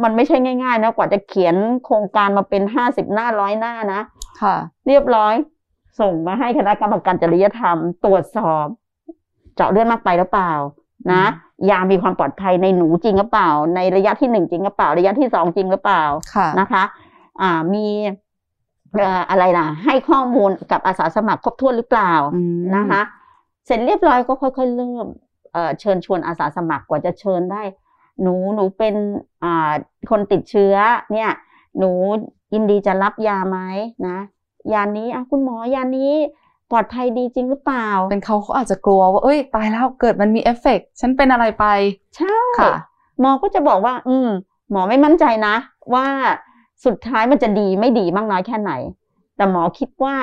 [0.02, 4.00] มันไม่ใช่ง่ายๆนะกว่าจะเขียนโครงการมาเป็นห้าสิบหน้าร้อยหน้านะ
[4.40, 5.35] ค่ะ เรียบร้อย
[6.00, 8.67] ส่งมาให้คณะกรรมการจริยธรรม ตรวจสอบ
[9.57, 10.52] เจาะเลือดมากไปหรือเปล่า
[11.12, 11.25] นะ
[11.71, 16.02] ยามีความปลอดภัยในหนูจริงหรือเปล่า ในระยะที่หนึ่งจริงหรือเปล่า ระยะที่สองจริงหรือเปล่า
[16.34, 16.82] ค่ะนะคะ
[17.41, 17.87] อ่ามี
[18.27, 23.02] เอ่ออะไรล่ะให้ข้อมูลกับอาสาสมัครครบถ้วนหรือเปล่าอืมนะคะ
[23.66, 25.06] เสร็จเรียบร้อยก็ค่อยๆเริ่ม
[25.52, 27.62] เอ่อเชิญชวนอาสาสมัครกว่าจะเชิญได้
[28.22, 28.94] หนูหนูเป็น
[29.44, 29.72] อ่า
[30.10, 30.74] คนติดเชื้อ
[31.12, 31.30] เนี่ย
[31.78, 31.90] หนู
[32.54, 33.58] ยินดีจะรับยาไหม
[34.08, 34.18] นะ
[34.72, 36.12] ยานี้อะคุณหมอยานี้
[36.70, 41.64] ปลอดภัยดีจริงหรือเปล่า เป็นเขาเขาอาจจะกลัวว่าเอ้ยตายแล้วเกิดมันมีเอฟเฟกต์ฉันเป็นอะไรไป
[42.16, 42.72] ใช่ค่ะ
[43.20, 44.28] หมอก็จะบอกว่า อืม
[44.70, 45.54] หมอไม่มั่นใจนะ
[45.94, 46.06] ว่า
[46.84, 48.73] สุดท้ายมันจะดีไม่ดีมากน้อยแค่ไหน
[49.36, 50.17] แต่หมอคิดว่า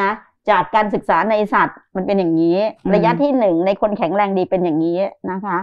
[0.00, 0.10] นะ
[0.50, 4.98] จากการศึกษาในสัตว์มันเป็นอย่างนี้อืมระยะที่หนึ่งในคนแข็งแรงดีเป็นอย่างนี้
[5.30, 5.56] นะคะ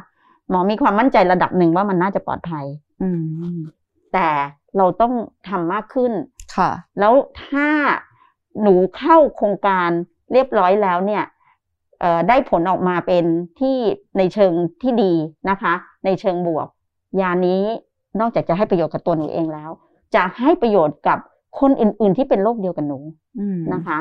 [0.49, 2.65] หมอมีความมั่นใจระดับหนึ่งว่ามันน่าจะปลอดภัย
[3.01, 3.09] อื
[3.55, 3.57] ม
[4.13, 4.27] แต่
[4.77, 5.13] เราต้อง
[5.47, 6.11] ทำมากขึ้น
[6.55, 7.13] ค่ะ แล้ว
[7.45, 7.67] ถ้า
[8.61, 9.89] หนูเข้าโครงการ
[10.31, 11.23] เรียบร้อยแล้วเนี่ย
[11.99, 13.25] เอ่อได้ผลออกมาเป็น
[13.59, 13.77] ที่
[14.17, 15.13] ในเชิงที่ดี
[15.49, 15.73] นะคะ
[16.05, 16.67] ในเชิงบวก
[17.21, 17.63] ยานี้
[18.19, 19.71] นอกจากจะให้ประโยชน์กับตัวหนูเองแล้ว
[20.15, 21.17] จะให้ประโยชน์กับ
[21.59, 22.99] คนอื่น ๆ ที่เป็นโรคเดียวกันหนู
[23.39, 23.99] อืมนะคะ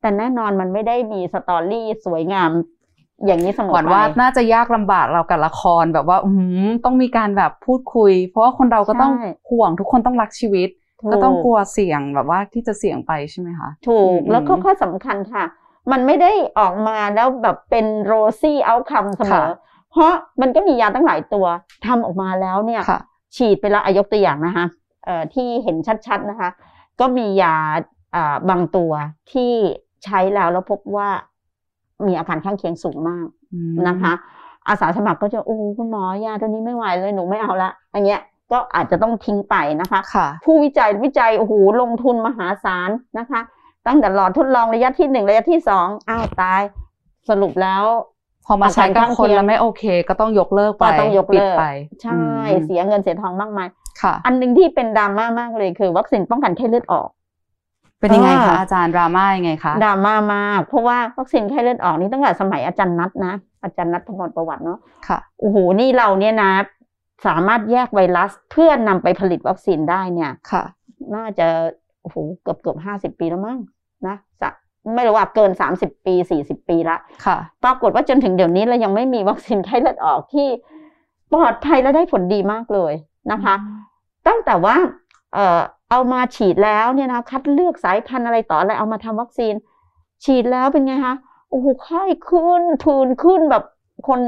[0.00, 2.50] แต่แน่นอนมันไม่ได้มีสตอรี่สวยงาม
[3.26, 6.30] อย่างนี้เสมอหวังไปว่าน่าจะยากลำบากเรากับละครแบบว่าอื
[6.66, 10.68] มต้องมีการแบบพูดคุย เพราะว่าคนเราก็ต้องใช่ห่วงทุกคนต้องรักชีวิต
[11.00, 15.44] ถูกก็ต้องกลัวเสี่ยงแบบว่าที่จะเสี่ยงไปใช่ไหมคะถูกอืมแล้วก็ข้อสำคัญค่ะ
[15.92, 19.44] มันไม่ได้ออกมาแล้วแบบเป็นโรซี่เอาคัมเสมอค่ะ
[19.90, 21.46] เพราะมันก็มียาตั้งหลายตัว
[21.86, 23.00] ทำออกมาแล้วเนี่ยค่ะ
[23.36, 24.85] ฉีดไปแล้วอายกตัวอย่างนะคะเอ่อ
[25.34, 26.50] ที่เห็นชัดๆนะคะ
[27.00, 27.56] ก็มียา
[28.14, 28.92] อ่าบางตัว
[29.32, 29.52] ที่
[30.04, 31.08] ใช้แล้วแล้วพบว่า
[32.06, 34.12] มีอาการข้างเคียงสูงมากอืมนะคะ
[34.68, 38.20] อาสาสมัครก็จะโอ้คุณหมอยาตัวนี้ไม่ไหวเลยหนูไม่เอาละอันเงี้ย
[38.52, 43.40] ก็อาจจะต้องทิ้งไปนะคะค่ะผู้วิจัยวิจัยโอ้โหลงทุนมหาศาลนะคะ
[43.86, 46.62] ตั้งแต่หลอดทดลองระยะที่หนึ่งระยะที่สองอ้าวตาย
[47.28, 47.84] สรุปแล้ว
[48.46, 51.64] พอมาใช้กับอาการข้างคนเคียงแล้วไม่โอเค ก็ต้องยกเลิกไปก็ต้องยกปิดเลิกไป
[52.02, 53.85] ใช่อืมเสียเงินเสียทองมากมายค่ะ
[54.26, 57.08] อันหนึ่งที่เป็นดราม่ามากเลยคือ วัคซีนป้องกันไข้เลือดออก
[58.00, 64.78] เป็นยังไงอ่าคะอาจารย์ดราม่ายังไงคะดราม่ามาก เพราะว่าวัคซีนไข้เลือดออกนี่ตั้งแต่สมัยอาจารย์นัทนะอาจารย์นัทพมรประวัติเนาะ
[65.08, 66.52] ค่ะโอ้โหนี่เราเนี่ยนะ
[67.26, 70.64] สามารถแยกไวรัสเพื่อนำไปผลิตวัคซีนได้เนี่ยค่ะ
[71.14, 71.46] น่าจะ
[72.02, 73.58] โอ้โหเกือบเกือบห้าสิบปีแล้วมั้ง
[74.06, 74.52] นะสัก
[74.94, 80.48] ไม่รู้ว่าเกินสามสิบปีสี่สิบปีละค่ะ ปรากฏว่าจนถึงเดี๋ยวนี้เรายังไม่มีวัคซีนไข้เลือดออกที่
[81.32, 82.92] ปลอดภัยและได้ผลดีมากเลย
[83.32, 83.54] นะคะ
[84.26, 84.76] ตั้งแต่ว่า
[85.34, 85.60] เอ่อ
[85.90, 89.54] เอามาฉีดแล้วเนี่ยนะคัดเลือกสายพันธุ์อะไรต่ออะไรเอามาทำวัคซีน
[90.24, 91.14] ฉีดแล้วเป็นไงคะ
[91.50, 93.64] โอ้โหไข้ขึ้นผื่นขึ้นแบบ
[94.08, 94.20] คน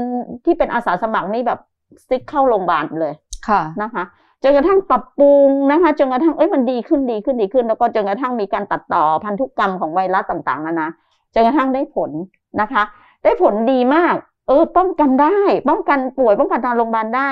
[0.45, 1.59] ที่เป็นอาสาสมัครนี่แบบ
[2.01, 3.13] สติ๊กเข้าโรงพยาบาลเลย
[3.47, 4.03] ค่ะนะคะ
[4.43, 10.87] จนกระทั่งปรับปรุงนะคะจนกระทั่งเอ้ยมันดีขึ้นดีขึ้นดีขึ้น แล้วก็จนกระทั่งมีการตัดต่อพันธุกรรมของไวรัสต่างๆนานา
[11.33, 12.11] จนกระทั่งได้ผล
[12.61, 12.83] นะคะ
[13.23, 14.15] ได้ผลดีมาก
[14.47, 17.29] เออป้องกันได้ ป้องกันป่วยป้องกันนอนโรงพยาบาลได้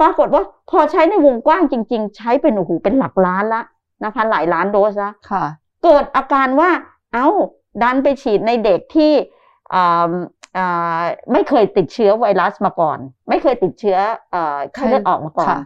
[0.00, 3.62] ปรากฏว่าพอใช้ในวงกว้างจริง ๆ ใช้เป็นโอ้โหเป็นหลักล้านละ
[4.04, 5.44] นะคะหลายล้านโดสละค่ะ
[5.84, 6.70] เกิดอาการว่า
[7.12, 7.26] เอ้า
[7.82, 9.12] ดันไปฉีดในเด็กที่
[9.74, 10.12] อ่า
[10.56, 11.00] อ่า
[11.32, 13.98] ไม่เคยติดเชื้อไวรัสมาก่อน ไม่เคยติดเชื้อ
[14.30, 15.60] เอ่อไข้เลือดออกมาก่อนค่ะ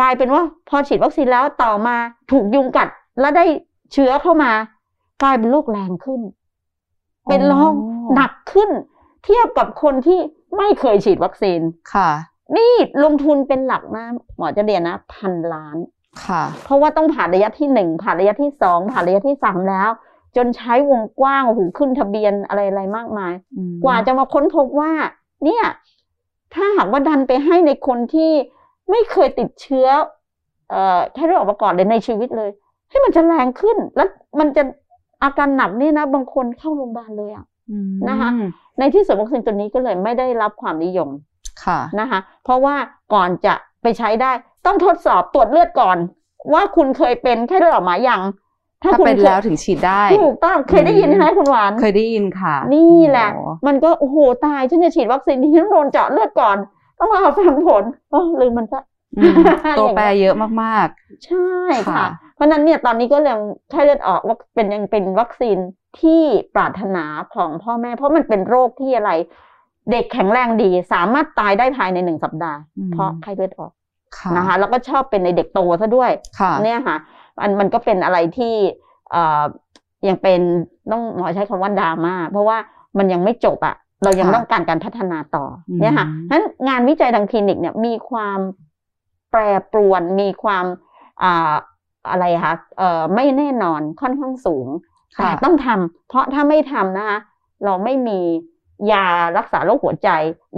[0.00, 1.96] กลายเป็นว่าพอฉีดวัคซีนแล้วต่อมา
[2.30, 2.88] ถูกยุงกัด
[3.20, 3.44] แล้วได้
[3.92, 4.52] เชื้อเข้ามา
[5.22, 6.20] กลายเป็นโรคแรงขึ้น
[7.28, 7.74] เป็นโรค
[8.14, 8.70] หนักขึ้น
[9.24, 10.18] เทียบกับคนที่
[10.56, 11.60] ไม่เคยฉีดวัคซีน
[11.94, 12.10] ค่ะ
[12.56, 12.72] นี่
[13.04, 14.04] ลงทุนเป็นหลักนะ
[14.36, 15.76] หมอจะเรียนนะพันล้าน
[16.24, 19.90] ค่ะ เพราะว่าต้องผ่านระยะที่หนึ่งผ่านระยะที่สองผ่านระยะที่สามแล้ว
[20.36, 24.92] จนใช้วงกว้างโอ้โหขึ้นทะเบียนอะไรอะไรมากมายอืมกว่าจะมาค้นพบว่า
[25.44, 25.64] เนี่ย
[26.54, 28.32] ถ้าหากว่าดันไปให้ในคนที่
[28.90, 29.88] ไม่เคยติดเชื้อ
[30.70, 32.50] เอ่อแค่เรื่องออกมาก่อนเลยในชีวิตเลย
[32.90, 34.08] ให้มันจะแรงขึ้น แล้ว
[34.40, 34.62] มันจะ
[35.22, 38.28] อาการหนักนี่นะบางคนเข้าโรงพยาบาลเลยอะอืมนะคะ
[38.78, 41.08] ในที่สุดวัคซีนตัวนี้ก็เลยไม่ได้รับความนิยม
[41.64, 42.74] ค่ะนะคะ เพราะว่า
[43.14, 44.32] ก่อนจะไปใช้ได้
[44.66, 45.96] ต้องทดสอบตรวจเลือดก่อน
[46.52, 48.20] ว่าคุณเคยเป็นแค่เลือดออกมาอย่าง
[48.82, 56.56] ถ้าคุณเป็นคยแล้วถึงฉีดได้ถูกต้องเคยได้ยินไหมคุณหวานเคยได้ยินค่ะ นี่แหละโอ้มันก็โอ้โหตายฉันจะฉีดวัคซีนที่ฉันโดนเจาะเลือดก่อน
[56.98, 58.82] ต้องรอฟังผลโอ้ลืมมันซะ
[59.18, 59.34] อืม
[59.78, 60.88] ตัวแปรเยอะมาก
[61.26, 61.50] ใช่
[61.88, 63.40] ค่ะค่ะ เพราะฉะนั้นเนี่ยตอนนี้ก็ยัง
[63.70, 65.58] ไข้เลือดออกว่าเป็นยังเป็นวัคซีน
[66.00, 66.22] ที่
[66.54, 69.10] ปรารถนาของพ่อแม่ เพราะมันเป็นโรคที่อะไร
[69.90, 76.96] เด็กแข็งแรงดี สามารถตายได้ภายในหนึ่งสัปดาห์อืมเพราะไข้เลือดออกๆค่ะนะคะ แล้วก็ชอบเป็นในเด็กโตซะด้วยค่ะเนี่ยค่ะ
[77.38, 78.54] มันมันก็เป็นอะไรที่
[79.10, 79.42] เอ่อ
[80.08, 80.40] ยังเป็น
[80.90, 82.58] ต้องหมอใช้คำว่าดราม่าเพราะว่า
[82.98, 88.38] มันยังไม่จบอะเรายังค่ะต้องการการพัฒนาต่ออมเนี่ยค่ะนั้นงานวิจัยทางคลินิกเนี่ยมีความ
[89.30, 89.40] แปร
[89.72, 90.64] ปรวนมีความ
[91.22, 91.54] อ่า
[92.10, 94.66] อะไรคะเอ่อไม่แน่นอนค่อนข้างสูง
[95.16, 97.18] ค่ะแต่ต้องทำเพราะถ้าไม่ทำนะคะ
[97.64, 98.20] เราไม่มี
[98.92, 100.10] ยารักษาโรคหัวใจ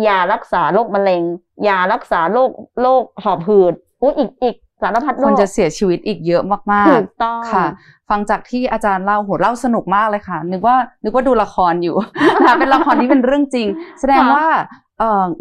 [0.07, 1.23] ยารักษาโรคมะเร็ง
[1.69, 7.67] ยารักษาโรคโรคหอบหืดอุ้ยอีกอีกสารพัดโรคนคจะเสียชีวิตอีกเยอะมากถูกต้องๆค่ะ
[8.11, 11.97] ฟังจากที่อาจารย์เล่าโหเล่าสนุกมากเลยค่ะ นึกว่านึกว่าดูละครอยู่
[12.37, 13.67] นะคะเป็นละครที่เป็นเรื่องจริง
[14.01, 14.90] แสดงว่าเอ่อ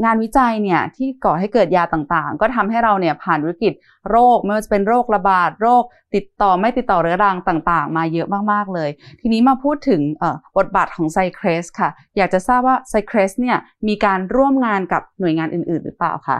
[0.03, 3.73] งานวิจัยเนี่ยที่ก่อให้เกิดยาต่างๆ ก็ทำให้เราเนี่ยผ่านวิกฤต
[4.09, 5.83] โรคไม่ว่าจะเป็นโรคระบาดโรค
[6.15, 8.89] ติดต่อไม่ติดต่อเรื้อรังต่างๆ มาเยอะมากๆเลย
[9.21, 16.39] ทีนี้มาพูดถึงเอ่อบทบาทของไซเครสค่ะ อยากจะทราบว่าไซเครสเนี่ยมีการร่วมงานกับหน่วยงานอื่น ๆ หรือเปล่าคะ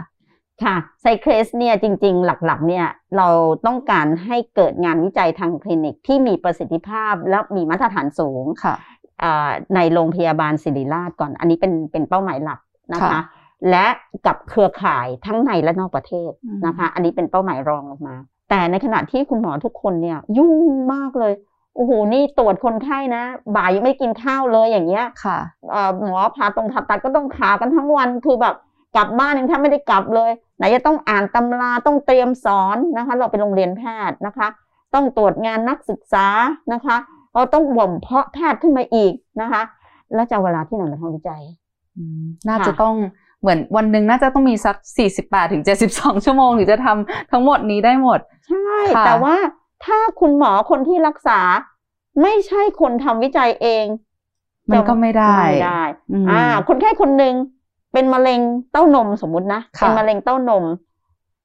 [0.64, 3.28] ค่ะไซเครสเนี่ยจริงๆ หลักๆเนี่ยเรา
[3.66, 8.74] ต้องการให้เกิดงานวิจัยทางคลินิกที่มีประสิทธิภาพและมีมาตรฐานสูงค่ะ
[9.22, 12.60] อ่าในโรงพยาบาลศิริราชก่อน อันนี้เป็นเป็นเป้าหมายหลัก
[12.92, 13.20] นะคะค่ะ
[13.70, 13.86] และ
[14.26, 18.16] กับเครือข่ายทั้งในและนอกประเทศอืมนะคะ อันนี้เป็นเป้าหมายรองลงมา
[18.50, 20.54] แต่ในขณะที่คุณหมอทุกคนเนี่ยยุ่ง
[20.94, 21.32] มากเลย
[21.76, 23.22] โอ้โห นี่ตรวจคนไข้นะ
[23.56, 25.38] บ่ายยังไม่กินข้าวเลยอย่างเงี้ย ค่ะ
[25.70, 28.54] เอ่อหมอผ่าตรงผ่าตัดก็ต้องขากันทั้งวัน คือแบบ
[28.96, 34.48] กลับบ้านยังแทบไม่ได้กลับเลย ไหนจะต้องอ่านตำรา ต้องเตรียมสอนนะคะ เราเป็นโรงเรียนแพทย์นะคะ
[34.94, 36.26] ต้องตรวจงานนักศึกษา
[36.72, 36.96] นะคะ
[37.34, 39.62] เราต้องบ่มเพาะแพทย์ขึ้นมาอีกนะคะ
[40.14, 41.59] แล้วจะเอาเวลาที่ไหนมาทำวิจัยอืม
[42.48, 42.94] น่าค่ะจะต้อง
[43.40, 44.76] เหมือนวันหนึ่งน่าจะต้องมีสัก
[45.14, 49.36] 48ถึง72 ชั่วโมงถึงจะทำทั้งหมดนี้ได้หมด ใช่ค่ะแต่ว่า
[49.84, 51.40] ถ้าคุณหมอคนที่รักษา
[52.22, 53.86] ไม่ใช่คนทำวิจัยเอง
[54.70, 55.82] มันก็ไม่ได้ไม่ได้
[56.12, 57.34] อืมอ่า คนไข้คนหนึ่ง
[57.92, 58.40] เป็นมะเร็ง
[58.72, 60.64] เต้านมสมมุตินะค่ะเป็นมะเร็งเต้านม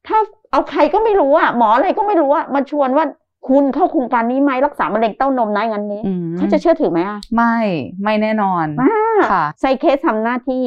[0.08, 0.18] ถ้า
[0.52, 3.06] เอาใครก็ไม่รู้อะหมออะไรก็ไม่รู้อะมาชวนว่า
[3.48, 7.56] คุณเข้าโครงการนี้ไหมรักษามะเร็งเต้านมนะงั้นนี้อืมเขาจะเชื่อถือไหมอะไม่
[8.04, 8.94] ไม่แน่นอนอ่า
[9.32, 10.64] ค่ะ SICRES ทำหน้าที่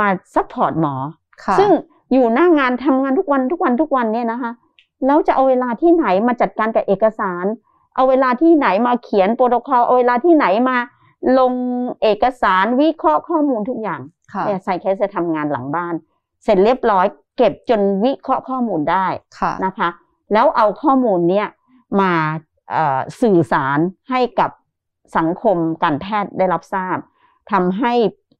[0.00, 0.94] มา support หมอ
[1.44, 1.70] ค่ะซึ่ง
[2.12, 4.52] อยู่หน้างานทำงานทุกวันทุกวันทุกวันเนี่ยนะคะ
[5.06, 7.44] แล้วจะเอาเวลาที่ไหนมาจัดการกับเอกสาร
[7.94, 10.76] เอาเวลาที่ไหนมาเขียนโปรโตคอลเอาเวลาที่ไหนมา
[11.38, 11.52] ลง
[12.02, 14.00] เอกสารวิเคราะห์ข้อมูลทุกอย่าง
[14.32, 15.94] ค่ะเนี่ย SICRES จะทำงานหลังบ้าน
[16.44, 19.06] เสร็จเรียบร้อย เก็บจนวิเคราะห์ข้อมูลได้
[19.38, 19.88] ค่ะนะคะ
[20.32, 21.46] แล้วเอาข้อมูลเนี่ย
[22.00, 22.12] มา
[22.70, 23.78] เอ่อสื่อสาร
[24.10, 24.50] ให้กับ
[25.16, 26.96] สังคมการแพทย์ได้รับทราบ
[27.52, 27.92] ทำให้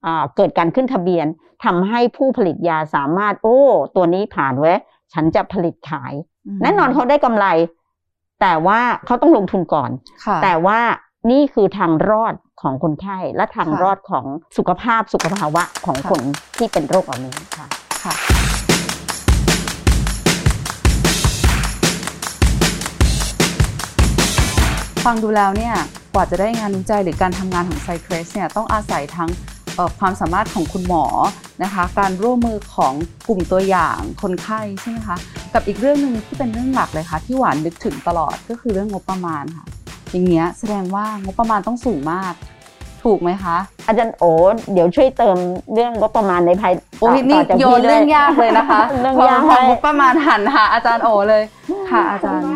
[0.07, 1.27] อ่าเกิดการขึ้นทะเบียน
[1.65, 3.59] ทำให้ผู้ผลิตยาสามารถ โอ้
[3.97, 4.79] ตัวนี้ผ่านเว้ย
[5.13, 6.13] ฉันจะผลิตขาย
[6.63, 7.47] แน่นอนเขาได้กำไร
[8.41, 9.91] แต่ว่าเขาต้องลงทุนก่อน
[10.25, 10.81] ค่ะแต่ว่า
[11.31, 14.25] นี่คือทางรอดของคนไข้และทางค่ะรอดของ
[14.57, 16.21] สุขภาพสุขภาวะของค่ะคน
[16.59, 17.67] ที่เป็นโรคเหล่านี้ค่ะ
[25.09, 25.77] ฟังดูแล้วเนี่ย
[26.15, 29.31] กว่าจะได้งานวิจัยหรือการทำงานของไซเครสเนี่ยต้องอาศัยทั้ง
[29.75, 31.05] เอ่อความสามารถของคุณหมอ
[31.63, 32.95] นะคะการร่วมมือของ
[33.29, 35.17] กลุ่มตัวอย่างคนไข้ใช่ไหมคะ
[35.55, 39.67] กับอีกเรื่องหนึ่งที่เป็นเรื่องหลักเลยค่ะที่หวานนึกถึงตลอดก็คือเรื่องงบประมาณค่ะ
[40.11, 42.35] อย่างเงี้ยแสดงว่างบประมาณต้องสูงมาก
[43.05, 44.25] ถูกไหมคะ อาจารย์โอ
[44.73, 45.37] เดี๋ยวช่วยเติม
[45.75, 51.43] เรื่องงบประมาณในภายโอ้ยต่นี่จากโยพี่นด้วเรื่องยากเลยนะคะเรื่องพยากพอให้งบประมาณหันหาอาจารย์โอเลย
[51.91, 52.47] ค่ะอาจารย์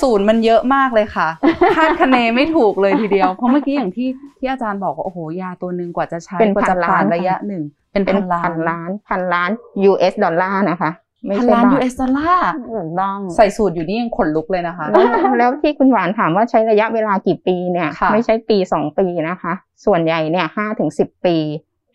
[0.00, 1.28] ศูนย์มันเยอะมากเลยค่ะ
[1.76, 9.50] คาดคะเนไม่ถูกเลยทีเดียว เพราะเมื่อกี้อย่างที่ที่อาจารย์บอกว่าโอ้โหยาตัวหนึ่งกว่าจะใช้เป็นกว่าจะพันล้านผ่านระยะหนึ่ง เป็นเป็นพันล้าพันนล้านพันล้าน
[9.90, 10.90] US ดอลลาร์นะคะ
[11.26, 15.04] ไม่พันใช่ล้านบาท US ดอลลาร์ถูกต้องใส่สูตรอยู่นี่ยังขนลุกเลยนะคะ แล้ว
[15.38, 19.52] แล้วที่คุณหวานถามว่าใช้ระยะเวลากี่ปีเนี่ยค่ะไม่ใช่ปีสองปีนะคะ
[19.84, 21.36] ส่วนใหญ่เนี่ยห้าถึงสิบปี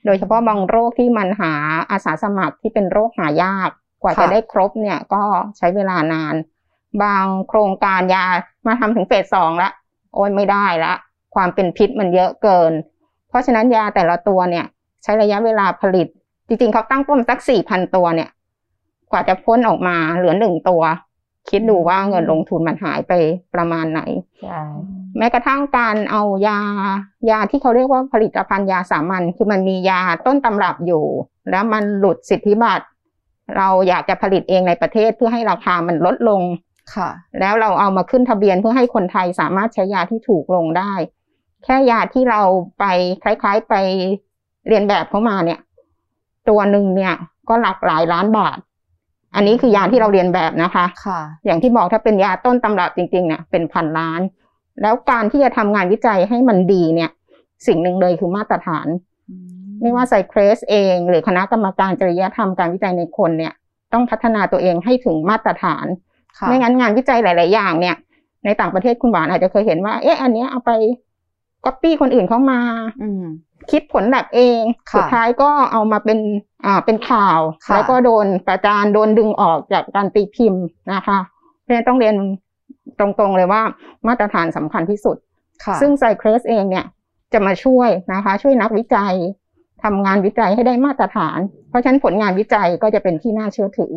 [0.06, 1.54] โดยเฉพาะบางโรคที่มันหา
[1.92, 3.70] อาสาสมัครที่เป็นโรคหายาก
[4.04, 5.24] กว่าจะได้ครบเนี่ยก็
[5.58, 6.36] ใช้เวลานาน
[7.02, 8.26] บางโครงการยา
[8.66, 9.74] มาทำถึงเฟสสองแล้ว
[10.14, 10.94] โอ้ยไม่ได้ละ
[11.36, 12.72] ความเป็นพิษมันเยอะเกิน
[13.30, 14.66] เพราะฉะนั้นยาแต่ละตัวเนี่ย
[15.04, 16.08] ใช้ระยะเวลาผลิต
[16.48, 18.30] จริงๆเขาตั้งต้นสักสี่พันตัวเนี่ย
[19.12, 20.84] กว่าจะพ้นออกมาเหลือหนึ่งตัว
[21.50, 23.14] คิดดูว่าเงินลงทุนมันหายไป
[23.56, 24.02] ประมาณไหน
[24.42, 24.62] ใช่
[25.18, 26.60] แม้กระทั่งการเอายา
[27.30, 31.06] ยาที่เขาเรียกว่าผลิตภัณฑ์ยาสามัญคือมันมียาต้นตำรับอยู่
[31.50, 32.86] แล้วมันหลุดสิทธิบัตร
[33.58, 36.42] เราอยากจะผลิตเองในประเทศเพื่อให้ราคามันลดลง
[36.96, 40.94] ค่ะ แล้วเราเอามาขึ้นทะเบียนเพื่อให้คนไทยสามารถใช้ยาที่ถูกลงได้
[41.64, 42.42] แค่ยาที่เรา
[42.80, 42.86] ไป
[43.24, 43.74] คล้าย ๆไป
[44.68, 45.60] เรียนแบบเข้ามาเนี่ย
[46.50, 47.14] ตัวหนึ่งเนี่ย
[47.50, 48.58] ก็หลักหลายล้านบาท
[49.36, 54.22] อันนี้คือยาที่เราเรียนแบบนะคะ ค่ะ อย่างที่บอกถ้าเป็นยาต้นตำรับจริงๆเนี่ยเป็นพันล้าน
[54.82, 57.12] แล้วการที่จะทำงานวิจัยให้มันดีเนี่ย
[57.68, 58.88] สิ่งหนึ่งเลยคือมาตรฐาน
[59.82, 63.54] ไม่ว่าไซเครสเอง หรือคณะกรรมการจริยธรรมการวิจัยในคนเนี่ย
[63.94, 66.13] ต้องพัฒนาตัวเองให้ถึงมาตรฐานค่ะ
[66.48, 67.96] ไม่งั้นงานวิจัยหลาย ๆ อย่างเนี่ย
[68.46, 70.72] ในต่างประเทศคุณหวานอาจจะเคยเห็นว่า เอ๊ะ อันเนี้ยเอาไป
[71.66, 72.60] ก๊อปปี้คนอื่นเข้ามา
[73.02, 73.24] อืม
[73.72, 76.20] คิดผลแบบเองค่ะสุดท้ายก็เอามาเป็น
[76.66, 81.20] อ่าเป็นข่าวค่ะแล้วก็โดนประจานโดนดึงออกจากการตีพิมพ์นะคะ
[81.62, 82.16] เพราะฉะนั้นต้องเรียน
[83.00, 83.62] ตรงๆเลยว่า
[84.08, 85.18] มาตรฐานสำคัญที่สุด
[85.64, 86.86] ค่ะซึ่งไซเครสเองเนี่ย
[87.34, 89.14] จะมาช่วยนะคะ ช่วยนักวิจัย
[89.84, 93.94] ทำงานวิจัยให้ได้มาตรฐาน เพราะฉะนั้นผลงานวิจัยก็จะเป็นที่น่าเชื่อถือ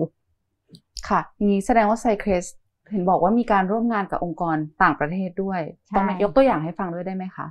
[1.08, 2.44] ค่ะอย่างนี้แสดงว่าไซเครส
[2.90, 7.46] เห็นบอกว่ามีการร่วมงานกับองค์กรต่างประเทศด้วยใช่ต้องยกตัวอย่างให้ฟังด้วยได้ไหมคะ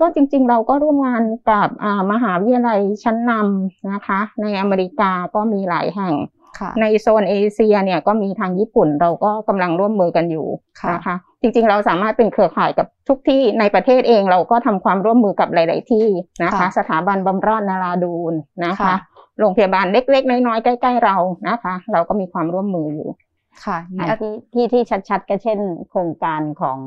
[0.00, 6.14] ก็จริงๆเราก็ร่วมงานกับอ่ามหาวิทยาลัยชั้นนำนะคะ ในอเมริกาก็มีหลายแห่ง
[6.58, 10.46] ค่ะในโซนเอเชียเนี่ยก็มีทางญี่ปุ่นเราก็กำลังร่วมมือกันอยู่
[10.80, 16.06] ค่ะนะคะ จริงๆเราสามารถเป็นเครือข่ายกับทุกที่ในประเทศเองเราก็ทำความร่วมมือกับหลาย ๆ ที่
[16.44, 18.96] นะคะค่ะสถาบันบำราศนาราดูนนะคะค่ะ
[19.38, 21.16] โรงพยาบาลเล็ก ๆ น้อยๆใกล้ๆเรา
[21.48, 23.08] นะคะ เราก็มีความร่วมมืออยู่
[23.64, 25.58] ค่ะอย่างอันี้นที่ที่ที่ชัดๆ ก็เช่น
[25.90, 26.78] โครงการของ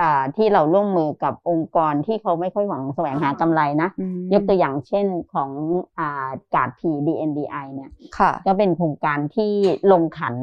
[0.00, 5.50] อ่าที่เราร่วมมือกับองค์กรที่เขาไม่ค่อยหวังแสวงหากำไรนะอืมยกตัวอย่างเช่นของ
[5.98, 9.52] อ่ากาดพี DNDI เนี่ยค่ะก็เป็นโครงการที่
[9.92, 10.34] ลงขัน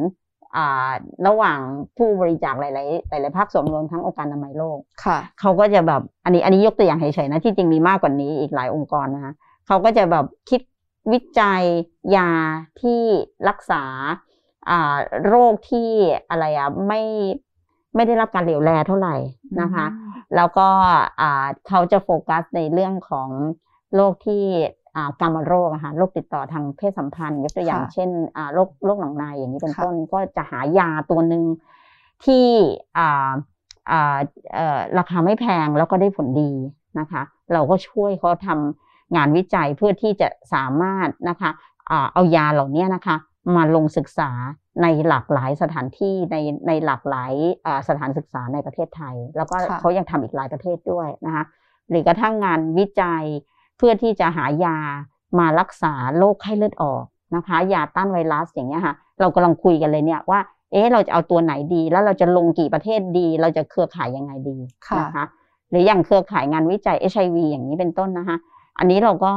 [0.56, 0.92] อ่า
[1.28, 1.60] ระหว่าง
[1.98, 9.34] ผู้บริจาคหลาย ๆ หลาย ๆ ภาคส่วนรวมทั้งองค์การอนามัยโลกค่ะเขาก็จะแบบอันนี้อันนี้ยกตัวอย่างเฉย ๆ นะ ที่จริงมีมากกว่านี้อีกหลายองค์กรนะคะ
[9.68, 10.62] เขาก็จะแบบคิด
[11.12, 11.64] วิจัย
[12.16, 12.30] ยา
[12.82, 13.02] ที่
[13.50, 13.84] รักษา
[14.70, 15.90] อ่าโรคที่
[16.30, 17.02] อะไรอะไม่
[17.96, 19.16] ไม่ได้รับการเหลียวแลเท่าไหร่
[19.62, 19.86] นะคะ
[20.36, 20.68] แล้วก็
[21.22, 23.30] อ่าเขาจะโฟกัสในเรื่องของ
[23.96, 24.44] โรคที่
[24.96, 31.44] อ่ากามโรคอะค่ะโรคติดต่อทางเพศสัมพันธ์ยกตัวอย่างค่ะเช่นอ่าโรคโรคหนองในอย่างนี้เป็นค่ะต้นก็จะหายาตัวหนึ่ง
[32.26, 32.48] ที่
[32.98, 33.32] อ่า
[33.92, 34.18] อ่า
[34.54, 36.52] เอ่อราคาไม่แพงแล้วก็ได้ผลดี
[37.00, 37.22] นะคะ
[37.54, 41.52] เราก็ช่วยเขาทำ งานวิจัยเพื่อที่จะสามารถนะคะ
[41.92, 43.16] อ่าเอายาเหล่านี้นะคะ
[43.56, 44.32] มาลงศึกษา
[44.82, 46.36] ในหลากหลายสถานที่ใน
[46.68, 47.34] ในหลากหลาย
[47.66, 51.44] อ่าสถานศึกษาในประเทศไทย แล้วก็ค่ะเขายังทำอีกหลายประเทศด้วยนะคะ
[51.90, 53.24] หรือกระทั่งงานวิจัย
[53.78, 54.78] เพื่อที่จะหายา
[55.40, 57.04] มารักษาโรคไข้เลือดออก
[57.36, 60.40] นะคะยาต้านไวรัสอย่างเงี้ยค่ะเรากำลังคุยกันเลยเนี่ยว่า
[60.72, 65.26] เอ๊ะเราจะเอาตัวไหนดี แล้วเราจะลงกี่ประเทศดี เราจะเครือข่ายยังไงดีค่ะนะคะ
[65.70, 68.38] หรืออย่างเครือข่ายงานวิจัย HIV อย่างนี้เป็นต้นนะคะ
[68.78, 69.32] อันนี้เราก็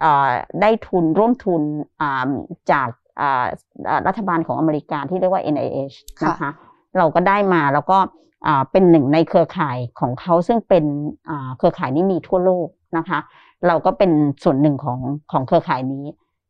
[0.00, 0.28] เอ่อ
[0.60, 1.62] ได้ทุนร่วมทุน
[2.00, 2.30] อ่า
[2.70, 2.88] จาก
[3.20, 3.46] อ่า
[3.88, 6.50] อ่ารัฐบาลของอเมริกาที่เรียกว่า NIH ค่ะนะคะ
[6.98, 7.98] เราก็ได้มาแล้วก็
[8.46, 10.84] อ่าเป็นหนึ่งในเครือข่ายของเขาซึ่งเป็น
[11.28, 13.18] อ่าเครือข่ายนี้มีทั่วโลกนะคะ
[13.66, 14.10] เราก็เป็น
[14.44, 14.98] ส่วนหนึ่งของ
[15.32, 16.04] ของเครือข่ายนี้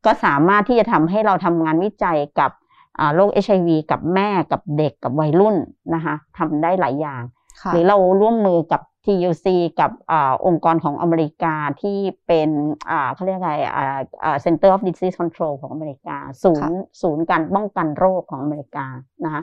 [0.06, 2.50] ก็สามารถที่จะทำให้เราทำงานวิจัยกับ
[2.98, 5.56] อ่าโรค HIV กับแม่กับเด็กกับวัยรุ่น
[5.94, 7.33] นะคะทำได้หลายอย่างค่ะ
[7.72, 9.46] หรือเราร่วมมือกับ TUC
[9.80, 12.50] กับอาองค์กรของอเมริกาที่เป็น
[12.90, 13.84] อ่าเขาเรียกไงอ่า
[14.24, 18.86] อ่า Center of Disease Control ของอเมริกา ศูนย์ศูนย์การป้องกันโรคของอเมริกา
[19.24, 19.42] นะคะ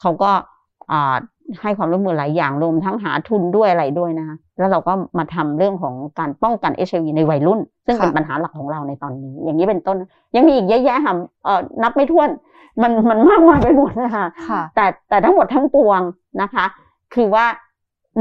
[0.00, 0.30] เขาก็
[0.92, 1.16] อ่า
[1.62, 9.96] ให้ความร่วมมือหลายอย่างรวมทั้งหาทุนด้วยอะไรด้วยนะคะแล้วเราก็มาทำเรื่องของการป้องกันเอชวีในวัยรุ่น ซึ่งค่ะเป็นปัญหาหลักของเราในตอนนี้ อย่างนี้เป็นต้น
[10.36, 12.28] ยังมีอีกเยอะแยะค่ะเอ่อนับไม่ถ้วน
[12.82, 16.00] มันมันมากมายไปหมดนะคะค่ะแต่แต่ทั้งหมดทั้งปวง
[16.42, 16.64] นะคะ
[17.14, 17.46] คือว่า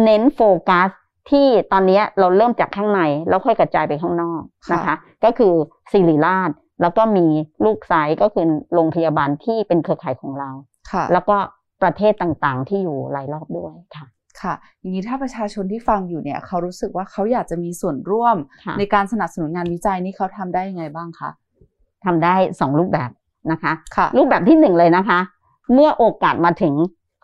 [0.04, 0.90] เน้นโฟกัส
[1.30, 4.42] ที่ตอนนี้เราเริ่มจากข้างใน แล้วค่อยกระจายไปข้างนอก
[4.74, 5.54] นะคะ ก็คือ
[5.92, 7.26] ศิริราชแล้วก็มี
[7.66, 10.50] ลูกไซต์ก็คือโรงพยาบาลที่เป็นเครือข่ายของเรา
[10.92, 11.38] ค่ะแล้วก็
[11.84, 14.06] ประเทศต่างๆ ที่อยู่รายรอบด้วยค่ะ
[14.42, 21.30] ค่ะอย่างนี้ถ้าประชาชนที่ฟังอยู่เนี่ยเขารู้สึกว่าเขาอยากจะมีส่วนร่วมค่ะในการสนับสนุนงานวิจัยนี้เขาทำได้ยังไงบ้างคะ
[22.06, 23.10] ทำได้สองรูปแบบ
[23.52, 25.20] นะคะค่ะรูปแบบที่หนึ่งเลยนะคะ
[25.74, 26.74] เมื่อโอกาสมาถึง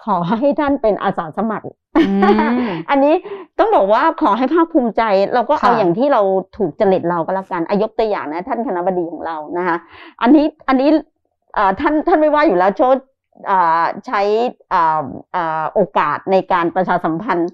[0.06, 2.14] ขอให้ท่านเป็นอาสาสมัครอื
[2.56, 2.58] ม
[2.90, 3.14] อันนี้
[3.60, 5.02] ต้องบอกว่าขอให้ภาคภูมิใจ
[5.34, 6.22] เราก็เอาค่ะอย่างที่เรา
[6.58, 9.78] ถูกจริตเราก็แล้วกันอายกตัวอย่างนะ ท่านคณะบดีของเรานะคะ
[10.22, 10.90] อันนี้อันนี้
[11.56, 12.98] เอ่อท่านท่านไม่ว่าอยู่แล้วโชด
[13.48, 14.22] เอ่อใช้
[14.70, 17.50] เอ่อเอ่อโอกาสในการประชาสัมพันธ์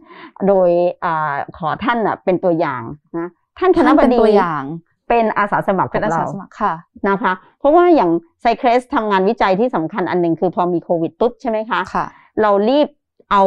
[0.48, 0.70] โดย
[1.02, 2.82] เอ่อขอท่านน่ะเป็นตัวอย่าง
[3.20, 4.64] นะท่านคณะบเป็นดีตัวอย่าง
[5.10, 6.74] เป็นอาสาสมัครขเป็อนงอาสาเราสมัครค่ะ
[7.10, 12.06] นะคะ เพราะว่าอย่างไซเครสทำงานวิจัยที่สำคัญอันหนึ่งคือพอมีโควิดปุ๊บใช่ไหมคะค่ะ
[12.42, 12.88] เรารีบ
[13.32, 13.44] เอา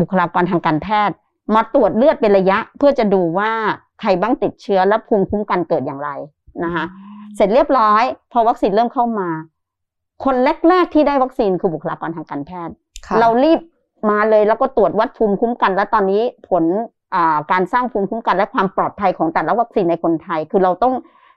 [0.00, 1.16] บุคลากรทางการแพทย์
[1.54, 3.50] มาตรวจเลือดเป็นระยะ เพื่อจะดูว่า
[4.00, 6.10] ใครบ้างติดเชื้อและภูมิคุ้มกันเกิดอย่างไร
[6.64, 6.84] นะคะ
[7.36, 9.28] เสร็จเรียบร้อย พอวัคซีนเริ่มเข้ามา
[10.24, 10.36] คน
[10.68, 12.74] แรกๆที่ได้วัคซีนคือบุคลากรทางการแพทย์
[13.06, 13.60] ค่ะเรารีบ
[14.10, 16.95] มาเลยแล้วก็ตรวจวัดภูมิคุ้มกัน และตอนนี้ผลอ่า
[17.52, 20.92] การสร้างภูมิคุ้มกันและความปลอดภัยของแต่ละวัคซีนในคนไทย คือเราต้อง